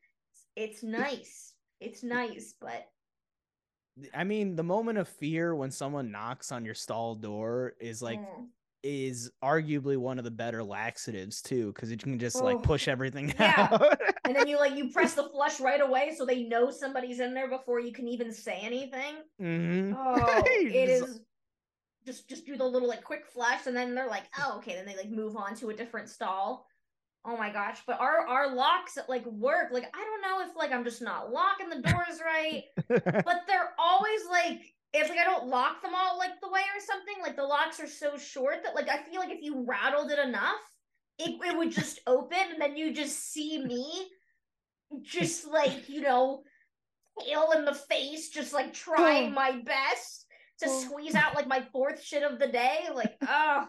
It's 0.55 0.83
nice. 0.83 1.53
It's 1.79 2.03
nice, 2.03 2.55
but 2.59 2.87
I 4.13 4.23
mean, 4.23 4.55
the 4.55 4.63
moment 4.63 4.97
of 4.97 5.07
fear 5.07 5.55
when 5.55 5.69
someone 5.69 6.11
knocks 6.11 6.51
on 6.51 6.65
your 6.65 6.73
stall 6.73 7.15
door 7.15 7.73
is 7.79 8.01
like 8.01 8.19
mm. 8.19 8.47
Is 8.83 9.31
arguably 9.43 9.97
one 9.97 10.17
of 10.17 10.25
the 10.25 10.31
better 10.31 10.63
laxatives 10.63 11.41
too, 11.41 11.67
because 11.73 11.89
you 11.89 11.97
can 11.97 12.19
just 12.19 12.41
like 12.41 12.57
Oh, 12.57 12.59
push 12.59 12.87
everything 12.87 13.33
yeah. 13.39 13.69
out. 13.71 13.99
and 14.25 14.35
then 14.35 14.47
you 14.47 14.57
like 14.57 14.75
you 14.75 14.89
press 14.89 15.13
the 15.13 15.29
flush 15.29 15.59
right 15.59 15.81
away 15.81 16.13
so 16.17 16.25
they 16.25 16.43
know 16.43 16.69
somebody's 16.69 17.19
in 17.21 17.33
there 17.33 17.47
before 17.49 17.79
you 17.79 17.93
can 17.93 18.07
even 18.07 18.31
say 18.33 18.59
anything. 18.61 19.15
Mhm. 19.41 19.95
Oh, 19.97 20.43
it 20.45 20.99
just- 20.99 21.09
is 21.11 21.21
just 22.05 22.27
just 22.27 22.45
do 22.45 22.57
the 22.57 22.65
little 22.65 22.87
like 22.89 23.03
quick 23.03 23.25
flush, 23.25 23.65
and 23.65 23.75
then 23.75 23.95
they're 23.95 24.09
like, 24.09 24.23
oh 24.39 24.57
okay, 24.57 24.75
then 24.75 24.85
they 24.85 24.95
like 24.97 25.09
move 25.09 25.37
on 25.37 25.55
to 25.55 25.69
a 25.69 25.73
different 25.73 26.09
stall. 26.09 26.67
Oh 27.25 27.37
my 27.37 27.49
gosh, 27.49 27.79
but 27.87 28.01
our 28.01 28.27
our 28.27 28.53
locks 28.53 28.97
like 29.07 29.25
work, 29.25 29.69
like 29.71 29.85
I 29.95 30.03
don't 30.03 30.21
know 30.21 30.45
if 30.45 30.53
like 30.57 30.73
I'm 30.73 30.83
just 30.83 31.01
not 31.01 31.31
locking 31.31 31.69
the 31.69 31.81
doors 31.81 32.19
right, 32.25 32.63
but 32.89 33.43
they're 33.47 33.69
always 33.79 34.21
like 34.29 34.72
if 34.93 35.09
like 35.09 35.19
I 35.19 35.23
don't 35.23 35.47
lock 35.47 35.81
them 35.81 35.93
all 35.95 36.17
like 36.17 36.39
the 36.41 36.49
way 36.49 36.61
or 36.61 36.81
something, 36.85 37.15
like 37.21 37.35
the 37.35 37.43
locks 37.43 37.79
are 37.79 37.87
so 37.87 38.17
short 38.17 38.63
that 38.63 38.75
like 38.75 38.89
I 38.89 39.03
feel 39.03 39.19
like 39.19 39.31
if 39.31 39.41
you 39.41 39.65
rattled 39.67 40.11
it 40.11 40.19
enough, 40.19 40.61
it, 41.19 41.31
it 41.43 41.57
would 41.57 41.71
just 41.71 41.99
open 42.07 42.37
and 42.51 42.61
then 42.61 42.77
you 42.77 42.93
just 42.93 43.31
see 43.31 43.63
me 43.63 44.07
just 45.01 45.47
like, 45.47 45.89
you 45.89 46.01
know, 46.01 46.43
pale 47.19 47.51
in 47.55 47.65
the 47.65 47.73
face, 47.73 48.29
just 48.29 48.53
like 48.53 48.73
trying 48.73 49.27
oh. 49.27 49.35
my 49.35 49.51
best 49.51 50.25
to 50.59 50.69
Oh. 50.69 50.79
squeeze 50.81 51.15
out 51.15 51.35
like 51.35 51.47
my 51.47 51.61
fourth 51.71 52.01
shit 52.03 52.23
of 52.23 52.39
the 52.39 52.47
day. 52.47 52.87
Like, 52.93 53.15
oh, 53.27 53.67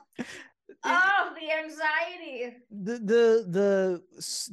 oh, 0.84 1.34
the 1.40 1.52
anxiety. 1.52 2.56
the 2.70 2.92
the 2.98 3.46
the 3.48 4.02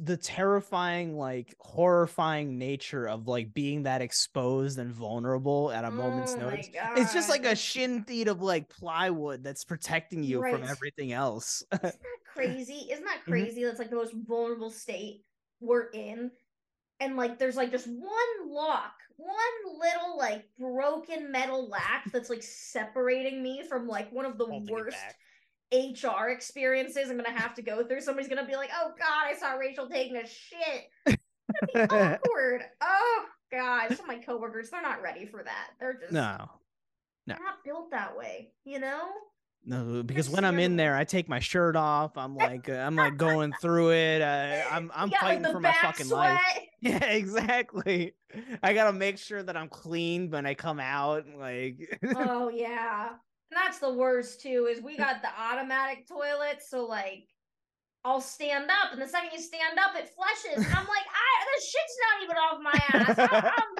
the 0.04 0.16
terrifying 0.16 1.16
like 1.16 1.54
horrifying 1.58 2.58
nature 2.58 3.08
of 3.08 3.26
like 3.26 3.52
being 3.52 3.82
that 3.84 4.00
exposed 4.02 4.78
and 4.78 4.92
vulnerable 4.92 5.70
at 5.72 5.84
a 5.84 5.90
moment's 5.90 6.36
Oh 6.36 6.40
my 6.40 6.44
notice 6.50 6.70
it's 6.96 7.12
just 7.12 7.28
like 7.28 7.44
a 7.44 7.48
God. 7.48 7.58
shin 7.58 8.04
feet 8.04 8.28
of 8.28 8.40
like 8.42 8.68
plywood 8.68 9.42
that's 9.42 9.64
protecting 9.64 10.22
you 10.22 10.40
from 10.42 10.62
everything 10.62 11.12
else 11.12 11.62
Isn't 11.72 11.82
that 11.82 11.90
crazy? 12.34 12.88
Isn't 12.90 13.04
that 13.04 13.22
Mhm. 13.26 13.30
crazy? 13.30 13.64
That's 13.64 13.78
like 13.78 13.90
the 13.90 13.96
most 13.96 14.14
vulnerable 14.14 14.70
state 14.70 15.24
we're 15.60 15.88
in. 15.90 16.30
And 17.00 17.16
like 17.16 17.38
there's 17.38 17.56
like 17.56 17.70
just 17.72 17.86
one 17.88 18.48
lock, 18.48 18.94
one 19.16 19.78
little 19.80 20.16
like 20.16 20.44
broken 20.58 21.32
metal 21.32 21.68
lack 21.68 22.10
that's 22.12 22.30
like 22.30 22.42
separating 22.42 23.42
me 23.42 23.64
from 23.68 23.88
like 23.88 24.12
one 24.12 24.24
of 24.24 24.38
the 24.38 24.44
Holding 24.46 24.72
worst. 24.72 24.96
HR 25.72 26.28
experiences 26.28 27.10
I'm 27.10 27.16
gonna 27.16 27.30
have 27.30 27.54
to 27.54 27.62
go 27.62 27.84
through. 27.84 28.00
Somebody's 28.00 28.28
gonna 28.28 28.46
be 28.46 28.56
like, 28.56 28.70
"Oh 28.74 28.92
God, 28.98 29.26
I 29.26 29.34
saw 29.34 29.54
Rachel 29.54 29.88
taking 29.88 30.16
a 30.16 30.26
shit." 30.26 31.18
Be 31.74 31.80
awkward. 31.80 32.62
Oh 32.80 33.24
God, 33.50 33.88
some 33.96 34.00
of 34.00 34.06
my 34.06 34.18
coworkers 34.18 34.70
they're 34.70 34.82
not 34.82 35.02
ready 35.02 35.26
for 35.26 35.42
that. 35.42 35.70
They're 35.80 35.94
just 35.94 36.12
no 36.12 36.48
no, 37.26 37.34
they're 37.34 37.44
not 37.44 37.64
built 37.64 37.90
that 37.90 38.16
way. 38.16 38.52
You 38.64 38.80
know? 38.80 39.08
No, 39.64 40.02
because 40.02 40.28
when 40.28 40.44
I'm 40.44 40.58
in 40.58 40.76
there, 40.76 40.96
I 40.96 41.04
take 41.04 41.28
my 41.28 41.38
shirt 41.38 41.76
off. 41.76 42.16
I'm 42.16 42.34
like, 42.36 42.68
uh, 42.68 42.72
I'm 42.72 42.96
like 42.96 43.16
going 43.16 43.52
through 43.60 43.92
it. 43.92 44.20
Uh, 44.20 44.64
I'm, 44.68 44.90
I'm 44.92 45.08
got, 45.08 45.12
like, 45.12 45.20
fighting 45.20 45.42
the 45.42 45.52
for 45.52 45.60
my 45.60 45.74
fucking 45.80 46.08
life. 46.08 46.40
Yeah, 46.80 47.04
exactly. 47.04 48.16
I 48.60 48.74
gotta 48.74 48.92
make 48.92 49.16
sure 49.16 49.40
that 49.40 49.56
I'm 49.56 49.68
clean 49.68 50.32
when 50.32 50.46
I 50.46 50.54
come 50.54 50.80
out. 50.80 51.26
Like, 51.38 52.00
oh 52.16 52.48
yeah. 52.48 53.10
And 53.52 53.60
that's 53.60 53.84
the 53.84 53.92
worst 53.92 54.40
too, 54.40 54.64
is 54.64 54.80
we 54.80 54.96
got 54.96 55.20
the 55.20 55.28
automatic 55.28 56.08
toilet, 56.08 56.64
so 56.64 56.88
like 56.88 57.28
I'll 58.00 58.24
stand 58.24 58.72
up, 58.72 58.96
and 58.96 59.00
the 59.02 59.04
second 59.04 59.28
you 59.28 59.44
stand 59.44 59.76
up, 59.76 59.92
it 59.92 60.08
flushes. 60.16 60.64
And 60.64 60.72
I'm 60.72 60.88
like, 60.88 61.04
I 61.04 61.32
the 61.44 61.60
shit's 61.60 61.96
not 62.00 62.16
even 62.24 62.36
off 62.40 62.58
my 62.64 62.78
ass. 62.96 63.18
I, 63.20 63.28
I'm 63.60 63.72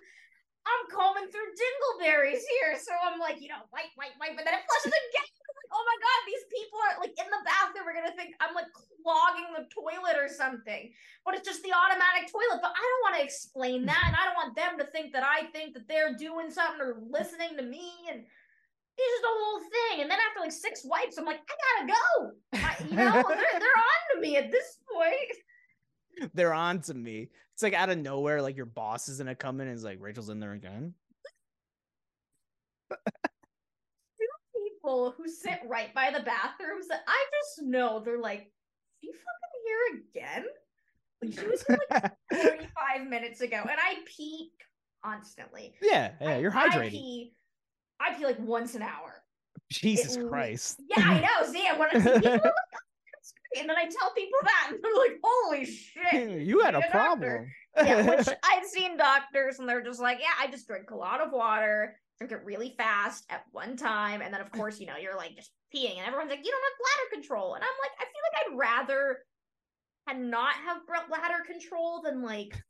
I'm 0.69 0.83
combing 0.93 1.33
through 1.33 1.57
dingleberries 1.57 2.45
here. 2.45 2.77
So 2.85 2.93
I'm 3.01 3.17
like, 3.17 3.41
you 3.41 3.49
know, 3.49 3.65
wipe, 3.73 3.97
wipe, 3.97 4.13
wipe, 4.21 4.37
and 4.37 4.45
then 4.45 4.61
it 4.61 4.65
flushes 4.69 4.93
again. 4.93 5.25
Like, 5.25 5.69
oh 5.73 5.85
my 5.89 5.97
god, 6.05 6.21
these 6.29 6.45
people 6.53 6.77
are 6.77 6.97
like 7.01 7.17
in 7.17 7.29
the 7.33 7.41
bathroom 7.41 7.89
We're 7.89 7.97
gonna 7.97 8.13
think 8.13 8.37
I'm 8.45 8.53
like 8.53 8.69
clogging 8.77 9.57
the 9.57 9.65
toilet 9.73 10.21
or 10.21 10.29
something. 10.29 10.93
But 11.25 11.41
it's 11.41 11.49
just 11.49 11.65
the 11.65 11.73
automatic 11.73 12.29
toilet. 12.29 12.61
But 12.61 12.77
I 12.77 12.85
don't 12.85 13.05
want 13.09 13.17
to 13.17 13.25
explain 13.25 13.89
that, 13.89 14.05
and 14.05 14.21
I 14.21 14.29
don't 14.29 14.37
want 14.37 14.53
them 14.53 14.77
to 14.85 14.87
think 14.93 15.17
that 15.17 15.25
I 15.25 15.49
think 15.49 15.73
that 15.81 15.89
they're 15.89 16.13
doing 16.13 16.53
something 16.53 16.77
or 16.77 17.01
listening 17.09 17.57
to 17.57 17.65
me 17.65 17.89
and 18.13 18.29
it's 18.99 19.13
just 19.13 19.25
a 19.25 19.35
whole 19.41 19.61
thing. 19.61 20.03
And 20.03 20.11
then 20.11 20.19
after 20.29 20.41
like 20.41 20.53
six 20.53 20.85
wipes, 20.85 21.19
I'm 21.19 21.25
like, 21.25 21.41
I 21.49 21.87
gotta 21.87 21.93
go. 21.93 22.33
I, 22.55 22.77
you 22.89 22.97
know, 22.97 23.13
they're 23.29 23.61
they're 23.61 23.79
on 23.79 24.01
to 24.15 24.21
me 24.21 24.37
at 24.37 24.51
this 24.51 24.79
point 24.93 25.37
they're 26.35 26.55
on 26.55 26.81
to 26.83 26.95
me. 26.95 27.29
It's 27.55 27.63
like 27.63 27.75
out 27.75 27.91
of 27.91 27.99
nowhere, 27.99 28.43
like 28.43 28.57
your 28.57 28.67
boss 28.67 29.09
is 29.09 29.19
gonna 29.19 29.35
come 29.35 29.61
in 29.61 29.69
and 29.69 29.77
is 29.77 29.85
like, 29.85 29.99
Rachel's 30.01 30.29
in 30.29 30.41
there 30.41 30.53
again. 30.53 30.95
Two 32.91 32.99
people 34.55 35.15
who 35.17 35.29
sit 35.29 35.61
right 35.67 35.95
by 35.95 36.11
the 36.11 36.23
bathrooms 36.25 36.89
that 36.89 37.03
I 37.07 37.25
just 37.41 37.67
know 37.67 38.01
they're 38.01 38.19
like, 38.19 38.51
she 39.01 39.09
fucking 39.09 39.63
here 39.67 40.03
again? 40.23 40.47
Like 41.23 41.39
she 41.39 41.47
was 41.47 41.63
here 41.67 41.79
like 41.91 42.13
45 42.33 43.09
minutes 43.09 43.41
ago, 43.41 43.59
and 43.63 43.79
I 43.79 43.97
pee 44.07 44.51
constantly. 45.05 45.75
Yeah, 45.81 46.13
yeah, 46.21 46.39
you're 46.39 46.51
hydrated. 46.51 46.87
I 46.87 46.91
pee, 46.91 47.33
I 48.03 48.15
pee 48.15 48.25
like 48.25 48.39
once 48.41 48.75
an 48.75 48.83
hour. 48.83 49.23
Jesus 49.71 50.17
It- 50.17 50.29
Christ. 50.29 50.81
Yeah, 50.89 51.03
I 51.05 51.21
know. 51.21 51.51
See, 51.51 51.67
I 51.67 51.77
want 51.77 51.93
to 51.93 52.01
see 52.01 52.11
people 52.11 52.31
"Oh, 52.33 52.41
that's 52.43 53.33
great." 53.53 53.61
and 53.61 53.69
then 53.71 53.77
I 53.77 53.85
tell 53.85 54.13
people 54.15 54.39
that, 54.43 54.71
and 54.73 54.79
they're 54.83 54.97
like, 54.97 55.19
"Holy 55.23 55.65
shit, 55.65 56.31
you 56.47 56.61
had 56.61 56.75
need 56.75 56.85
a 56.85 56.91
problem. 56.91 57.47
yeah, 57.77 58.03
which 58.09 58.29
I've 58.45 58.65
seen 58.67 58.97
doctors 58.97 59.59
and 59.59 59.69
they're 59.69 59.83
just 59.83 60.01
like, 60.01 60.19
yeah, 60.21 60.35
I 60.39 60.51
just 60.51 60.67
drink 60.67 60.91
a 60.91 60.97
lot 60.97 61.21
of 61.21 61.33
water, 61.33 61.97
drink 62.19 62.33
it 62.33 62.45
really 62.45 62.75
fast 62.77 63.25
at 63.31 63.45
one 63.53 63.77
time, 63.77 64.21
and 64.21 64.33
then 64.33 64.41
of 64.41 64.51
course, 64.53 64.79
you 64.79 64.87
know, 64.87 64.97
you're 65.01 65.17
like 65.17 65.37
just 65.37 65.53
peeing, 65.75 65.97
and 65.97 66.07
everyone's 66.07 66.31
like, 66.31 66.45
you 66.45 66.51
don't 66.51 66.63
have 66.63 66.79
bladder 66.81 67.23
control, 67.23 67.55
and 67.55 67.65
I'm 67.65 67.71
like, 67.83 67.93
I 67.99 68.05
feel 68.05 68.23
like 68.27 68.43
I'd 68.53 68.59
rather 68.59 69.19
had 70.07 70.21
not 70.21 70.55
have 70.55 70.79
bladder 71.09 71.45
control 71.47 72.03
than 72.03 72.23
like 72.23 72.61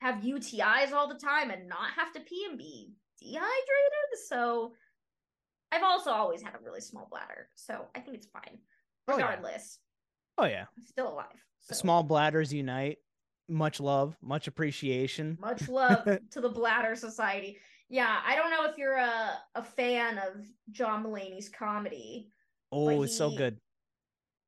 have 0.00 0.22
UTIs 0.22 0.92
all 0.92 1.08
the 1.08 1.18
time 1.18 1.50
and 1.50 1.68
not 1.68 1.90
have 1.96 2.12
to 2.14 2.20
pee 2.20 2.46
and 2.48 2.58
be 2.58 2.92
dehydrated. 3.20 4.26
So 4.28 4.72
I've 5.72 5.82
also 5.82 6.10
always 6.10 6.42
had 6.42 6.54
a 6.54 6.64
really 6.64 6.80
small 6.80 7.08
bladder, 7.10 7.48
so 7.54 7.86
I 7.94 8.00
think 8.00 8.16
it's 8.16 8.26
fine. 8.26 8.58
Oh, 9.08 9.18
yeah. 9.18 9.24
Regardless, 9.26 9.78
Oh 10.38 10.44
yeah. 10.44 10.66
I'm 10.76 10.84
still 10.84 11.12
alive. 11.12 11.26
So. 11.60 11.74
Small 11.74 12.02
bladders 12.02 12.52
unite. 12.52 12.98
Much 13.48 13.80
love, 13.80 14.16
much 14.20 14.48
appreciation. 14.48 15.38
Much 15.40 15.68
love 15.68 16.04
to 16.32 16.40
the 16.40 16.48
Bladder 16.48 16.96
Society. 16.96 17.58
Yeah, 17.88 18.18
I 18.26 18.34
don't 18.34 18.50
know 18.50 18.64
if 18.64 18.76
you're 18.76 18.96
a, 18.96 19.38
a 19.54 19.62
fan 19.62 20.18
of 20.18 20.44
John 20.72 21.04
Mulaney's 21.04 21.48
comedy. 21.48 22.28
Oh, 22.72 23.02
it's 23.02 23.16
so 23.16 23.30
good. 23.30 23.58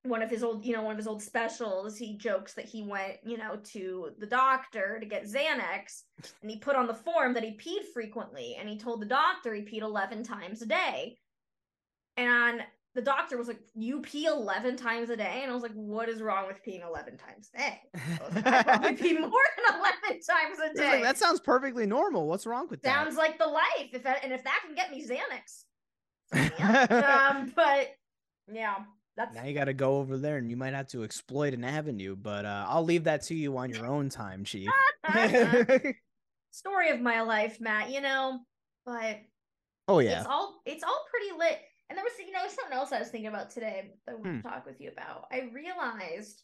One 0.08 0.22
of 0.22 0.30
his 0.30 0.42
old, 0.42 0.64
you 0.64 0.74
know, 0.74 0.82
one 0.82 0.92
of 0.92 0.98
his 0.98 1.06
old 1.06 1.22
specials, 1.22 1.96
he 1.96 2.16
jokes 2.16 2.54
that 2.54 2.64
he 2.64 2.82
went, 2.82 3.16
you 3.24 3.36
know, 3.36 3.56
to 3.72 4.10
the 4.18 4.26
doctor 4.26 4.98
to 5.00 5.06
get 5.06 5.24
Xanax 5.24 6.02
and 6.42 6.50
he 6.50 6.58
put 6.58 6.76
on 6.76 6.86
the 6.86 6.94
form 6.94 7.34
that 7.34 7.44
he 7.44 7.56
peed 7.56 7.84
frequently 7.92 8.56
and 8.58 8.68
he 8.68 8.78
told 8.78 9.00
the 9.00 9.06
doctor 9.06 9.54
he 9.54 9.62
peed 9.62 9.82
11 9.82 10.22
times 10.24 10.62
a 10.62 10.66
day. 10.66 11.18
And 12.16 12.62
the 12.94 13.02
doctor 13.02 13.36
was 13.36 13.46
like, 13.46 13.60
You 13.74 14.00
pee 14.00 14.26
11 14.26 14.76
times 14.76 15.10
a 15.10 15.16
day? 15.16 15.40
And 15.42 15.50
I 15.50 15.54
was 15.54 15.62
like, 15.62 15.74
What 15.74 16.08
is 16.08 16.20
wrong 16.20 16.46
with 16.48 16.64
peeing 16.64 16.84
11 16.84 17.16
times 17.16 17.50
a 17.54 17.58
day? 17.58 17.80
I 17.94 18.34
like, 18.34 18.46
I 18.46 18.62
probably 18.62 18.94
pee 18.94 19.18
more 19.18 19.30
than 19.30 19.78
11 19.78 20.20
times 20.22 20.58
a 20.64 20.74
day. 20.74 20.90
like, 20.92 21.02
that 21.02 21.18
sounds 21.18 21.38
perfectly 21.38 21.86
normal. 21.86 22.26
What's 22.26 22.46
wrong 22.46 22.66
with 22.68 22.82
that? 22.82 22.92
Sounds 22.92 23.16
like 23.16 23.38
the 23.38 23.46
life. 23.46 23.90
If 23.92 24.02
that, 24.02 24.24
and 24.24 24.32
if 24.32 24.42
that 24.42 24.62
can 24.66 24.74
get 24.74 24.90
me 24.90 25.06
Xanax, 25.06 25.64
um, 27.32 27.52
but 27.54 27.94
yeah, 28.52 28.76
that's 29.18 29.34
now 29.34 29.44
you 29.44 29.52
got 29.52 29.64
to 29.66 29.74
go 29.74 29.98
over 29.98 30.16
there, 30.16 30.38
and 30.38 30.48
you 30.50 30.56
might 30.56 30.72
have 30.72 30.88
to 30.88 31.04
exploit 31.04 31.52
an 31.52 31.64
avenue. 31.64 32.16
But 32.16 32.46
uh, 32.46 32.64
I'll 32.68 32.84
leave 32.84 33.04
that 33.04 33.22
to 33.24 33.34
you 33.34 33.56
on 33.58 33.68
your 33.70 33.86
own 33.86 34.08
time, 34.08 34.44
Chief. 34.44 34.70
story 36.50 36.90
of 36.90 37.00
my 37.00 37.20
life, 37.22 37.60
Matt. 37.60 37.90
You 37.90 38.00
know, 38.00 38.40
but 38.86 39.18
oh 39.88 39.98
yeah. 39.98 40.20
it's 40.20 40.26
all 40.28 40.60
it's 40.64 40.84
all 40.84 41.04
pretty 41.10 41.38
lit. 41.38 41.58
And 41.90 41.96
there 41.96 42.04
was 42.04 42.12
you 42.18 42.32
know 42.32 42.46
something 42.48 42.76
else 42.76 42.92
I 42.92 43.00
was 43.00 43.08
thinking 43.08 43.28
about 43.28 43.50
today 43.50 43.90
that 44.06 44.12
I 44.12 44.14
want 44.14 44.26
Hmm. 44.26 44.36
to 44.36 44.42
talk 44.42 44.66
with 44.66 44.80
you 44.80 44.90
about. 44.90 45.26
I 45.32 45.50
realized 45.52 46.42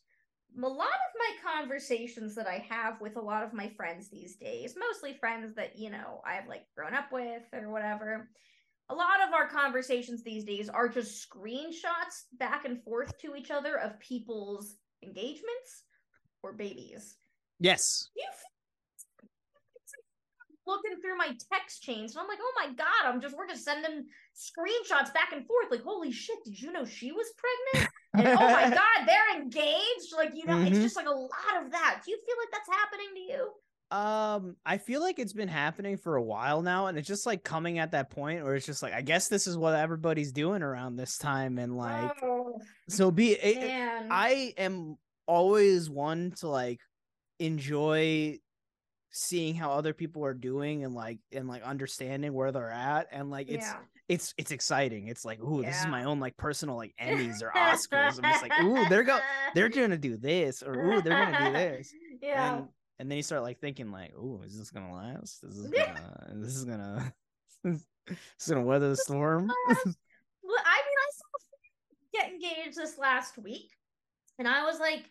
a 0.57 0.69
lot 0.69 0.87
of 0.87 1.19
my 1.19 1.53
conversations 1.53 2.35
that 2.37 2.47
I 2.47 2.65
have 2.69 3.01
with 3.01 3.17
a 3.17 3.21
lot 3.21 3.43
of 3.43 3.53
my 3.53 3.69
friends 3.77 4.09
these 4.09 4.37
days, 4.37 4.75
mostly 4.79 5.15
friends 5.15 5.55
that 5.57 5.79
you 5.79 5.91
know 5.91 6.21
I've 6.27 6.49
like 6.49 6.65
grown 6.77 6.95
up 6.95 7.13
with 7.13 7.43
or 7.53 7.71
whatever. 7.71 8.29
A 8.91 8.95
lot 8.95 9.27
of 9.27 9.33
our 9.33 9.49
conversations 9.49 10.23
these 10.23 10.45
days 10.45 10.69
are 10.69 10.89
just 10.89 11.27
screenshots 11.29 12.25
back 12.39 12.65
and 12.67 12.83
forth 12.83 13.17
to 13.19 13.35
each 13.35 13.51
other 13.51 13.79
of 13.79 13.99
people's 13.99 14.77
engagements 15.03 15.85
or 16.43 16.53
babies 16.53 17.17
Yes. 17.61 18.11
you 18.17 18.25
looking 20.67 20.99
through 21.01 21.17
my 21.17 21.29
text 21.53 21.83
chains 21.83 22.15
and 22.15 22.23
I'm 22.23 22.29
like, 22.29 22.39
oh 22.41 22.53
my 22.57 22.73
god, 22.73 23.05
I'm 23.05 23.21
just 23.21 23.37
we're 23.37 23.47
just 23.49 23.65
sending 23.65 24.07
screenshots 24.35 25.13
back 25.13 25.33
and 25.33 25.47
forth. 25.47 25.71
Like, 25.71 25.83
holy 25.83 26.11
shit, 26.11 26.39
did 26.45 26.61
you 26.61 26.73
know 26.73 26.85
she 26.85 27.13
was 27.13 27.27
pregnant? 27.37 27.93
And 28.15 28.29
oh 28.39 28.51
my 28.51 28.71
god, 28.71 29.07
they're 29.07 29.43
engaged. 29.43 30.15
Like, 30.17 30.31
you 30.35 30.47
know, 30.47 30.59
it's 30.63 30.79
Mhm. 30.79 30.83
just 30.83 30.97
like 30.97 31.07
a 31.07 31.11
lot 31.11 31.63
of 31.65 31.71
that. 31.73 32.01
Do 32.05 32.11
you 32.11 32.17
feel 32.17 32.37
like 32.41 32.51
that's 32.51 32.79
happening 32.79 33.09
to 33.15 33.21
you? 33.21 33.53
Um, 33.91 34.57
I 34.67 34.79
feel 34.79 35.01
like 35.01 35.19
it's 35.19 35.33
been 35.33 35.49
happening 35.49 35.97
for 35.97 36.17
a 36.17 36.23
while 36.23 36.63
now, 36.63 36.87
and 36.87 36.99
it's 36.99 37.07
just 37.07 37.27
like 37.27 37.45
coming 37.45 37.79
at 37.79 37.93
that 37.93 38.11
point 38.11 38.43
where 38.43 38.55
it's 38.57 38.67
just 38.67 38.83
like, 38.83 38.93
I 38.93 39.03
guess 39.03 39.29
this 39.29 39.47
is 39.47 39.57
what 39.57 39.75
everybody's 39.75 40.33
doing 40.33 40.63
around 40.63 40.97
this 40.97 41.17
time, 41.19 41.59
and 41.59 41.77
like, 41.77 42.11
oh 42.23 42.59
so 42.89 43.11
be 43.11 43.33
it, 43.33 43.61
man. 43.61 44.09
I 44.11 44.55
am 44.57 44.97
always 45.27 45.89
one 45.89 46.33
to 46.39 46.49
like 46.49 46.81
enjoy 47.39 48.39
seeing 49.11 49.55
how 49.55 49.71
other 49.71 49.93
people 49.93 50.25
are 50.25 50.35
doing 50.35 50.85
and 50.85 50.93
like 50.93 51.19
and 51.33 51.47
like 51.49 51.63
understanding 51.63 52.33
where 52.33 52.51
they're 52.51 52.71
at 52.71 53.07
and 53.13 53.31
like 53.31 53.49
it's 53.49 53.67
yeah. 53.67 53.77
it's 54.09 54.35
it's 54.37 54.51
exciting 54.51 55.07
it's 55.07 55.25
like 55.25 55.41
ooh 55.41 55.63
this 55.63 55.79
is 55.79 55.87
my 55.87 56.03
own 56.03 56.19
like 56.19 56.37
personal 56.37 56.75
like 56.77 56.93
emmys 57.01 57.41
or 57.41 57.53
oscars 57.57 58.19
i'm 58.21 58.33
just 58.33 58.43
like 58.43 58.53
ooh 58.63 58.89
they're 58.89 59.05
go 59.05 59.21
they're 59.55 59.69
gonna 59.69 59.97
do 59.97 60.17
this 60.17 60.65
or 60.65 60.75
ooh 60.75 61.01
they're 61.01 61.25
gonna 61.25 61.47
do 61.47 61.53
this 61.53 61.95
Yeah. 62.21 62.57
and 62.57 62.69
and 62.99 63.11
then 63.11 63.17
you 63.17 63.23
start 63.23 63.43
like 63.43 63.61
thinking 63.61 63.91
like 63.91 64.13
oh, 64.19 64.43
is 64.45 64.59
this 64.59 64.71
gonna 64.71 64.93
last 64.93 65.43
is 65.45 65.63
this 65.63 65.71
gonna 65.71 66.33
this 66.35 66.57
is 66.57 66.65
gonna 66.65 67.13
this 67.65 67.85
is 68.41 68.49
gonna 68.49 68.63
weather 68.63 68.91
the 68.91 68.97
storm 68.97 69.51
Well, 70.45 70.63
I 70.65 70.77
mean, 70.77 70.99
I 71.01 71.11
saw 71.17 71.25
a 71.35 71.45
get 72.13 72.33
engaged 72.33 72.77
this 72.77 72.99
last 72.99 73.39
week, 73.39 73.71
and 74.39 74.47
I 74.47 74.65
was 74.65 74.79
like, 74.79 75.11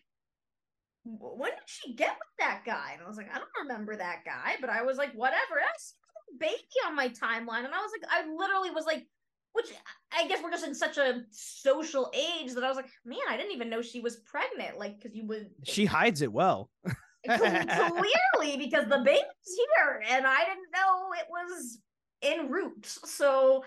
"When 1.04 1.50
did 1.50 1.58
she 1.66 1.94
get 1.94 2.10
with 2.10 2.36
that 2.38 2.62
guy?" 2.64 2.92
And 2.94 3.02
I 3.02 3.08
was 3.08 3.16
like, 3.16 3.30
"I 3.34 3.38
don't 3.38 3.48
remember 3.62 3.96
that 3.96 4.24
guy," 4.24 4.54
but 4.60 4.70
I 4.70 4.82
was 4.82 4.96
like, 4.96 5.12
"Whatever." 5.12 5.60
I 5.60 5.74
saw 5.76 5.96
a 6.34 6.38
baby 6.38 6.56
on 6.86 6.94
my 6.94 7.08
timeline, 7.08 7.64
and 7.64 7.74
I 7.74 7.82
was 7.82 7.90
like, 8.00 8.08
I 8.10 8.32
literally 8.32 8.70
was 8.70 8.86
like, 8.86 9.06
which 9.52 9.66
I 10.12 10.26
guess 10.28 10.42
we're 10.42 10.50
just 10.50 10.66
in 10.66 10.74
such 10.74 10.98
a 10.98 11.24
social 11.30 12.12
age 12.14 12.54
that 12.54 12.64
I 12.64 12.68
was 12.68 12.76
like, 12.76 12.90
"Man, 13.04 13.18
I 13.28 13.36
didn't 13.36 13.52
even 13.52 13.70
know 13.70 13.82
she 13.82 14.00
was 14.00 14.16
pregnant." 14.16 14.78
Like, 14.78 14.96
because 14.98 15.16
you 15.16 15.26
would 15.26 15.50
she 15.64 15.84
hides 15.84 16.22
it 16.22 16.32
well 16.32 16.70
clearly 17.26 18.56
because 18.58 18.86
the 18.88 18.98
baby's 19.04 19.22
here, 19.46 20.02
and 20.10 20.26
I 20.26 20.44
didn't 20.44 20.70
know 20.72 21.12
it 21.18 21.26
was 21.30 21.78
en 22.22 22.48
route. 22.50 22.86
So 22.86 23.64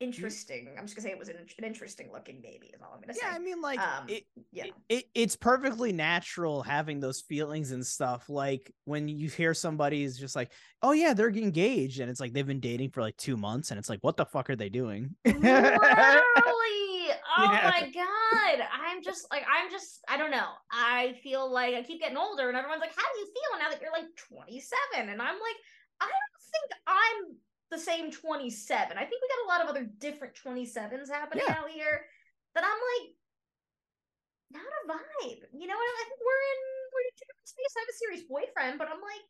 interesting. 0.00 0.68
I'm 0.76 0.84
just 0.84 0.96
gonna 0.96 1.04
say 1.06 1.12
it 1.12 1.18
was 1.18 1.28
an, 1.28 1.36
an 1.56 1.64
interesting 1.64 2.10
looking 2.12 2.40
baby. 2.42 2.66
Is 2.74 2.82
all 2.82 2.90
I'm 2.94 3.00
gonna 3.00 3.14
say. 3.14 3.20
yeah 3.22 3.32
i 3.34 3.38
mean 3.38 3.60
like 3.62 3.78
Um, 3.78 4.06
it, 4.08 4.24
yeah. 4.52 4.64
it, 4.64 4.74
it 4.88 5.04
it's 5.14 5.36
perfectly 5.36 5.92
natural 5.92 6.62
having 6.62 7.00
those 7.00 7.20
feelings 7.22 7.70
and 7.70 7.86
stuff 7.86 8.28
like 8.28 8.70
when 8.84 9.08
you 9.08 9.30
hear 9.30 9.54
somebody's 9.54 10.18
just 10.18 10.34
like 10.36 10.50
oh 10.82 10.92
yeah 10.92 11.14
they're 11.14 11.30
engaged 11.30 12.00
and 12.00 12.10
it's 12.10 12.20
like 12.20 12.32
they've 12.34 12.46
been 12.46 12.60
dating 12.60 12.90
for 12.90 13.00
like 13.02 13.16
two 13.16 13.36
months 13.36 13.70
and 13.70 13.78
it's 13.78 13.88
like 13.88 14.00
what 14.02 14.16
the 14.16 14.26
fuck 14.26 14.50
are 14.50 14.56
they 14.56 14.68
doing 14.68 15.14
Literally. 15.24 16.93
Oh 17.36 17.50
Yeah. 17.52 17.70
my 17.70 17.90
god. 17.90 18.66
I'm 18.72 19.02
just 19.02 19.26
like 19.30 19.44
I'm 19.48 19.70
just 19.70 20.00
I 20.08 20.16
don't 20.16 20.30
know. 20.30 20.50
I 20.70 21.18
feel 21.22 21.50
like 21.50 21.74
I 21.74 21.82
keep 21.82 22.00
getting 22.00 22.16
older 22.16 22.48
and 22.48 22.56
everyone's 22.56 22.80
like, 22.80 22.94
How 22.96 23.02
do 23.02 23.20
you 23.20 23.26
feel 23.26 23.58
now 23.58 23.70
that 23.70 23.80
you're 23.82 23.92
like 23.92 24.10
27? 24.28 25.08
And 25.08 25.20
I'm 25.22 25.38
like, 25.40 25.58
I 26.00 26.06
don't 26.06 26.42
think 26.50 26.68
I'm 26.86 27.36
the 27.70 27.78
same 27.78 28.10
27. 28.10 28.96
I 28.96 29.04
think 29.04 29.22
we 29.22 29.28
got 29.28 29.44
a 29.44 29.50
lot 29.50 29.62
of 29.62 29.68
other 29.70 29.88
different 29.98 30.34
27s 30.34 31.10
happening 31.10 31.44
Yeah. 31.48 31.54
out 31.58 31.70
here 31.70 32.06
that 32.54 32.64
I'm 32.64 32.80
like 32.94 33.14
not 34.50 34.62
a 34.62 34.82
vibe. 34.88 35.42
You 35.52 35.66
know 35.66 35.74
what? 35.74 35.94
I 36.00 36.04
think 36.08 36.20
we're 36.22 36.44
in 36.54 36.60
we're 36.94 37.04
in 37.04 37.14
two 37.18 37.26
different 37.26 37.50
spaces. 37.50 37.74
I 37.76 37.80
have 37.80 37.90
a 37.90 37.98
serious 37.98 38.24
boyfriend, 38.28 38.78
but 38.78 38.88
I'm 38.88 39.02
like, 39.02 39.24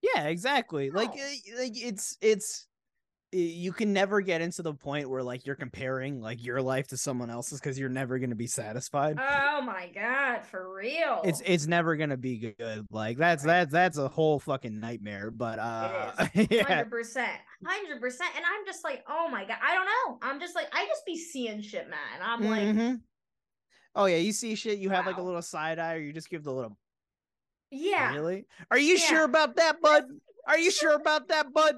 yeah 0.00 0.28
exactly 0.28 0.90
like 0.90 1.10
No. 1.10 1.22
uh, 1.22 1.58
like 1.58 1.72
it's 1.74 2.16
it's 2.20 2.67
you 3.30 3.72
can 3.72 3.92
never 3.92 4.22
get 4.22 4.40
into 4.40 4.62
the 4.62 4.72
point 4.72 5.10
where 5.10 5.22
like 5.22 5.44
you're 5.44 5.54
comparing 5.54 6.22
like 6.22 6.42
your 6.42 6.62
life 6.62 6.88
to 6.88 6.96
someone 6.96 7.28
else's 7.28 7.60
because 7.60 7.78
you're 7.78 7.90
never 7.90 8.18
gonna 8.18 8.34
be 8.34 8.46
satisfied. 8.46 9.18
Oh 9.20 9.60
my 9.60 9.90
god, 9.94 10.46
for 10.46 10.74
real. 10.74 11.20
It's 11.24 11.42
it's 11.44 11.66
never 11.66 11.96
gonna 11.96 12.16
be 12.16 12.54
good. 12.58 12.86
Like 12.90 13.18
that's 13.18 13.42
that's 13.44 13.70
that's 13.70 13.98
a 13.98 14.08
whole 14.08 14.38
fucking 14.38 14.80
nightmare. 14.80 15.30
But 15.30 15.58
uh, 15.58 16.12
yeah, 16.34 16.62
hundred 16.62 16.90
percent, 16.90 17.32
hundred 17.66 18.00
percent. 18.00 18.30
And 18.34 18.44
I'm 18.46 18.64
just 18.64 18.82
like, 18.82 19.04
oh 19.08 19.28
my 19.28 19.44
god, 19.44 19.58
I 19.62 19.74
don't 19.74 19.86
know. 19.86 20.18
I'm 20.22 20.40
just 20.40 20.54
like, 20.54 20.68
I 20.72 20.86
just 20.86 21.04
be 21.04 21.18
seeing 21.18 21.60
shit, 21.60 21.88
man. 21.90 21.98
I'm 22.22 22.48
like, 22.48 22.62
mm-hmm. 22.62 22.94
oh 23.94 24.06
yeah, 24.06 24.16
you 24.16 24.32
see 24.32 24.54
shit. 24.54 24.78
You 24.78 24.88
have 24.88 25.06
like 25.06 25.18
a 25.18 25.22
little 25.22 25.42
side 25.42 25.78
eye, 25.78 25.94
or 25.94 25.98
you 25.98 26.14
just 26.14 26.30
give 26.30 26.44
the 26.44 26.52
little. 26.52 26.78
yeah, 27.70 28.14
Really? 28.14 28.46
Are 28.70 28.78
you 28.78 28.94
Yeah. 28.94 29.06
sure 29.06 29.24
about 29.24 29.56
that, 29.56 29.82
bud? 29.82 30.04
Are 30.48 30.58
you 30.58 30.70
sure 30.72 30.94
about 30.96 31.28
that, 31.28 31.52
bud? 31.52 31.76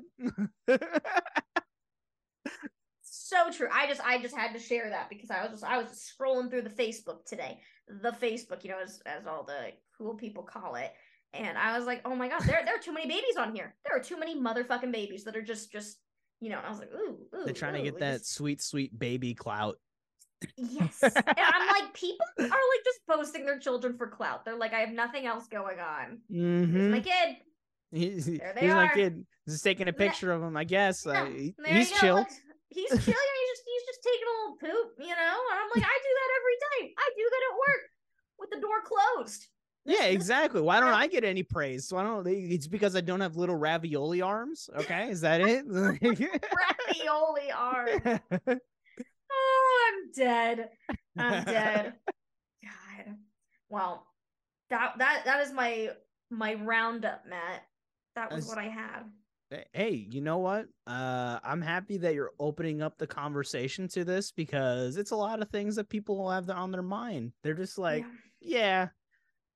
so 3.02 3.50
true. 3.52 3.68
I 3.72 3.86
just, 3.86 4.00
I 4.04 4.20
just 4.20 4.34
had 4.36 4.52
to 4.54 4.58
share 4.58 4.88
that 4.90 5.08
because 5.08 5.30
I 5.30 5.42
was 5.42 5.50
just, 5.52 5.64
I 5.64 5.78
was 5.78 5.88
just 5.90 6.12
scrolling 6.18 6.50
through 6.50 6.62
the 6.62 6.70
Facebook 6.70 7.24
today, 7.26 7.58
the 7.88 8.12
Facebook, 8.12 8.62
you 8.64 8.70
know, 8.70 8.78
as 8.82 9.00
as 9.06 9.26
all 9.26 9.44
the 9.44 9.72
cool 9.98 10.14
people 10.14 10.42
call 10.42 10.76
it. 10.76 10.92
And 11.32 11.56
I 11.56 11.76
was 11.76 11.86
like, 11.86 12.00
oh 12.04 12.14
my 12.14 12.28
god, 12.28 12.42
there 12.42 12.62
there 12.64 12.76
are 12.76 12.80
too 12.80 12.92
many 12.92 13.08
babies 13.08 13.36
on 13.36 13.54
here. 13.54 13.74
There 13.84 13.96
are 13.96 14.02
too 14.02 14.18
many 14.18 14.40
motherfucking 14.40 14.92
babies 14.92 15.24
that 15.24 15.36
are 15.36 15.42
just 15.42 15.70
just 15.72 15.98
you 16.40 16.48
know. 16.50 16.58
And 16.58 16.66
I 16.66 16.70
was 16.70 16.78
like, 16.78 16.92
ooh, 16.94 17.18
ooh. 17.34 17.44
They're 17.44 17.54
trying 17.54 17.74
to 17.74 17.82
get 17.82 17.98
that 18.00 18.18
just- 18.18 18.34
sweet, 18.34 18.62
sweet 18.62 18.96
baby 18.98 19.34
clout. 19.34 19.76
Yes. 20.56 20.98
and 21.02 21.12
I'm 21.26 21.66
like, 21.68 21.92
people 21.92 22.24
are 22.38 22.44
like 22.44 22.84
just 22.84 23.00
posting 23.08 23.44
their 23.44 23.58
children 23.58 23.96
for 23.98 24.06
clout. 24.08 24.44
They're 24.44 24.56
like, 24.56 24.72
I 24.72 24.78
have 24.80 24.90
nothing 24.90 25.26
else 25.26 25.46
going 25.48 25.78
on. 25.78 26.18
Here's 26.30 26.66
Mm-hmm. 26.68 26.90
my 26.92 27.00
kid. 27.00 27.36
He's, 27.92 28.26
here's 28.26 28.74
my 28.74 28.88
kid. 28.94 29.26
Just 29.48 29.64
taking 29.64 29.88
a 29.88 29.92
picture 29.92 30.30
of 30.32 30.42
him, 30.42 30.56
I 30.56 30.64
guess. 30.64 31.04
Yeah, 31.06 31.22
Uh, 31.22 31.26
he- 31.26 31.54
he's 31.66 31.90
chill. 31.92 32.24
He's 32.68 32.88
chilling. 32.88 33.04
he's 33.04 33.48
just 33.50 33.62
he's 33.66 33.82
just 33.86 34.00
taking 34.04 34.26
a 34.26 34.30
little 34.42 34.56
poop, 34.60 34.92
you 35.00 35.08
know. 35.08 35.38
And 35.50 35.58
I'm 35.60 35.70
like, 35.74 35.84
I 35.84 35.98
do 35.98 36.12
that 36.18 36.30
every 36.38 36.56
day. 36.86 36.94
I 36.96 37.10
do 37.16 37.30
that 37.30 37.42
at 37.50 37.58
work 37.58 37.82
with 38.38 38.50
the 38.50 38.60
door 38.60 38.80
closed. 38.84 39.48
Yeah, 39.86 40.04
exactly. 40.16 40.60
Why 40.60 40.78
don't 40.78 40.94
I 40.94 41.08
get 41.08 41.24
any 41.24 41.42
praise? 41.42 41.88
So 41.88 41.96
I 41.96 42.04
don't. 42.04 42.24
It's 42.28 42.68
because 42.68 42.94
I 42.94 43.00
don't 43.00 43.20
have 43.20 43.36
little 43.36 43.56
ravioli 43.56 44.22
arms. 44.22 44.70
Okay, 44.76 45.10
is 45.10 45.20
that 45.22 45.40
it? 45.40 45.64
Ravioli 45.68 47.50
arms. 47.56 48.20
Oh, 49.32 49.92
I'm 49.92 50.10
dead. 50.12 50.68
I'm 51.16 51.44
dead. 51.44 51.94
God. 52.62 53.14
Well, 53.68 54.06
that 54.70 54.98
that 54.98 55.22
that 55.24 55.40
is 55.40 55.52
my 55.52 55.90
my 56.30 56.54
roundup, 56.54 57.24
Matt. 57.28 57.62
That 58.14 58.30
was 58.32 58.44
As- 58.44 58.48
what 58.48 58.58
I 58.58 58.68
had. 58.68 59.04
hey, 59.72 60.06
you 60.10 60.20
know 60.20 60.38
what? 60.38 60.66
Uh, 60.86 61.40
I'm 61.42 61.60
happy 61.60 61.96
that 61.98 62.14
you're 62.14 62.32
opening 62.38 62.82
up 62.82 62.98
the 62.98 63.06
conversation 63.06 63.88
to 63.88 64.04
this 64.04 64.30
because 64.30 64.96
it's 64.96 65.10
a 65.10 65.16
lot 65.16 65.42
of 65.42 65.48
things 65.50 65.76
that 65.76 65.88
people 65.88 66.30
have 66.30 66.48
on 66.50 66.70
their 66.70 66.82
mind. 66.82 67.32
They're 67.42 67.54
just 67.54 67.76
like, 67.76 68.04
yeah, 68.40 68.88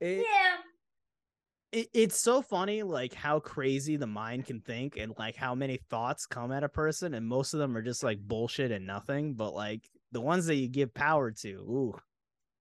yeah. 0.01 0.09
it, 0.09 0.27
yeah. 0.27 1.81
it, 1.81 1.89
it's 1.95 2.19
so 2.21 2.43
funny 2.43 2.83
like 2.83 3.15
how 3.15 3.39
crazy 3.39 3.97
the 3.97 4.07
mind 4.07 4.47
can 4.47 4.61
think 4.61 4.97
and 4.97 5.15
like 5.17 5.37
how 5.37 5.55
many 5.55 5.79
thoughts 5.91 6.27
come 6.27 6.51
at 6.51 6.65
a 6.65 6.69
person 6.69 7.15
and 7.15 7.25
most 7.27 7.55
of 7.55 7.61
them 7.61 7.77
are 7.77 7.83
just 7.83 8.03
like 8.03 8.19
bullshit 8.19 8.73
and 8.73 8.87
nothing 8.87 9.35
but 9.35 9.55
like 9.55 9.89
the 10.11 10.21
ones 10.21 10.47
that 10.47 10.57
you 10.57 10.69
give 10.69 10.93
power 10.93 11.31
to 11.31 11.49
ooh 11.49 11.95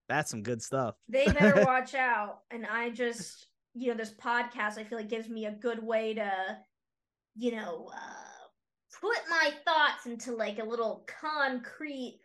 that's 0.08 0.30
some 0.30 0.42
good 0.42 0.62
stuff 0.62 0.94
they 1.08 1.26
better 1.26 1.64
watch 1.66 1.94
out. 1.94 2.40
And 2.50 2.66
I 2.66 2.90
just, 2.90 3.46
you 3.74 3.88
know, 3.88 3.96
this 3.96 4.12
podcast 4.12 4.78
I 4.78 4.84
feel 4.84 4.98
like 4.98 5.08
gives 5.08 5.28
me 5.28 5.46
a 5.46 5.52
good 5.52 5.82
way 5.82 6.14
to, 6.14 6.58
you 7.36 7.52
know, 7.52 7.90
uh, 7.92 8.98
put 9.00 9.18
my 9.28 9.50
thoughts 9.64 10.06
into 10.06 10.32
like 10.32 10.58
a 10.58 10.64
little 10.64 11.06
concrete 11.20 12.20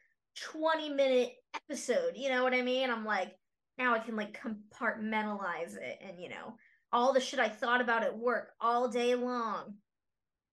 20 0.51 0.89
minute 0.89 1.31
episode. 1.55 2.13
You 2.15 2.29
know 2.29 2.43
what 2.43 2.53
I 2.53 2.61
mean? 2.61 2.89
I'm 2.89 3.05
like, 3.05 3.35
now 3.77 3.95
I 3.95 3.99
can 3.99 4.15
like 4.15 4.39
compartmentalize 4.39 5.75
it 5.75 5.99
and, 6.05 6.19
you 6.19 6.29
know, 6.29 6.55
all 6.91 7.13
the 7.13 7.19
shit 7.19 7.39
I 7.39 7.49
thought 7.49 7.81
about 7.81 8.03
at 8.03 8.17
work 8.17 8.51
all 8.59 8.87
day 8.87 9.15
long, 9.15 9.75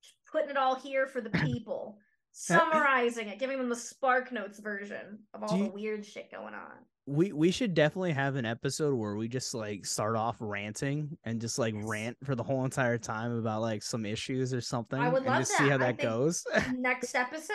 just 0.02 0.16
putting 0.30 0.50
it 0.50 0.56
all 0.56 0.74
here 0.74 1.06
for 1.06 1.20
the 1.20 1.30
people. 1.44 1.98
Summarizing 2.38 3.28
it, 3.28 3.38
giving 3.38 3.56
them 3.56 3.70
the 3.70 3.76
Spark 3.76 4.30
Notes 4.30 4.58
version 4.58 5.20
of 5.32 5.42
all 5.42 5.56
Do 5.56 5.64
the 5.64 5.70
weird 5.70 6.04
shit 6.04 6.30
going 6.30 6.52
on. 6.52 6.84
We 7.06 7.32
we 7.32 7.52
should 7.52 7.72
definitely 7.72 8.12
have 8.12 8.34
an 8.34 8.44
episode 8.44 8.94
where 8.94 9.14
we 9.14 9.28
just 9.28 9.54
like 9.54 9.86
start 9.86 10.16
off 10.16 10.36
ranting 10.40 11.16
and 11.24 11.40
just 11.40 11.56
like 11.56 11.72
rant 11.84 12.16
for 12.24 12.34
the 12.34 12.42
whole 12.42 12.64
entire 12.64 12.98
time 12.98 13.30
about 13.36 13.60
like 13.60 13.82
some 13.82 14.04
issues 14.04 14.52
or 14.52 14.60
something 14.60 14.98
I 15.00 15.08
would 15.08 15.24
love 15.24 15.38
just 15.38 15.56
see 15.56 15.68
how 15.68 15.78
that 15.78 15.98
goes. 15.98 16.44
Next 16.76 17.14
episode? 17.14 17.54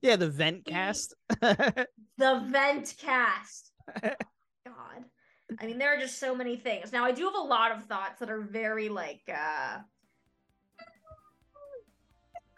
yeah 0.00 0.16
the 0.16 0.30
vent 0.30 0.64
cast 0.64 1.14
the 1.40 1.86
vent 2.50 2.94
cast 2.98 3.72
god. 4.02 5.04
I 5.60 5.66
mean 5.66 5.78
there 5.78 5.94
are 5.94 6.00
just 6.00 6.18
so 6.18 6.34
many 6.34 6.56
things. 6.56 6.90
Now 6.90 7.04
i 7.04 7.12
do 7.12 7.24
have 7.24 7.34
a 7.34 7.38
lot 7.38 7.72
of 7.72 7.84
thoughts 7.84 8.18
that 8.20 8.30
are 8.30 8.40
very 8.40 8.88
like 8.88 9.20
uh 9.28 9.78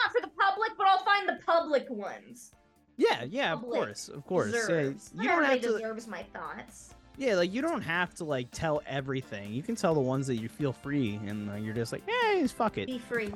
not 0.01 0.13
for 0.13 0.21
the 0.21 0.31
public 0.39 0.71
but 0.79 0.87
i'll 0.87 1.05
find 1.05 1.29
the 1.29 1.41
public 1.45 1.87
ones 1.91 2.53
yeah 2.99 3.25
yeah 3.25 3.53
of 3.55 3.63
course 3.63 4.09
of 4.09 4.27
course. 4.27 4.53
Yeah, 4.53 4.79
you 4.81 4.95
Not 5.15 5.25
don't 5.25 5.27
have 5.27 5.31
everybody 5.45 5.61
to 5.61 5.69
deserves 5.69 6.07
my 6.07 6.23
thoughts. 6.35 6.95
Yeah, 7.17 7.35
like 7.35 7.53
you 7.53 7.63
don't 7.63 7.83
have 7.83 8.15
to 8.17 8.25
like 8.25 8.51
tell 8.53 8.83
everything. 8.87 9.53
You 9.53 9.63
can 9.63 9.75
tell 9.75 9.95
the 9.95 10.01
ones 10.01 10.27
that 10.29 10.37
you 10.37 10.49
feel 10.49 10.73
free, 10.73 11.19
and 11.27 11.51
uh, 11.51 11.55
you're 11.55 11.75
just 11.75 11.91
like, 11.93 12.03
hey, 12.09 12.43
just 12.43 12.55
fuck 12.55 12.79
it, 12.79 12.87
be 12.87 12.99
free. 12.99 13.33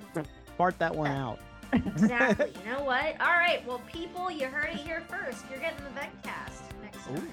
Fart 0.57 0.79
that 0.79 0.95
one 0.95 1.11
out. 1.11 1.39
exactly. 1.73 2.53
You 2.65 2.71
know 2.73 2.85
what? 2.85 3.19
All 3.21 3.33
right 3.33 3.67
well 3.67 3.81
people 3.91 4.31
you 4.31 4.47
heard 4.47 4.71
it 4.71 4.77
here 4.77 5.03
first. 5.09 5.45
You're 5.51 5.59
getting 5.61 5.83
the 5.85 5.91
vent 5.91 6.23
cast 6.23 6.63
next 6.83 6.99
Ooh. 7.11 7.15
time. 7.15 7.31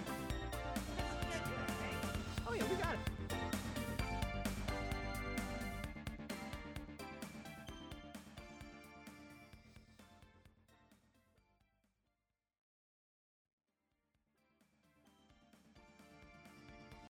Oh 2.48 2.54
yeah, 2.54 2.64
we 2.64 2.76
got 2.78 2.94
it. 2.94 3.00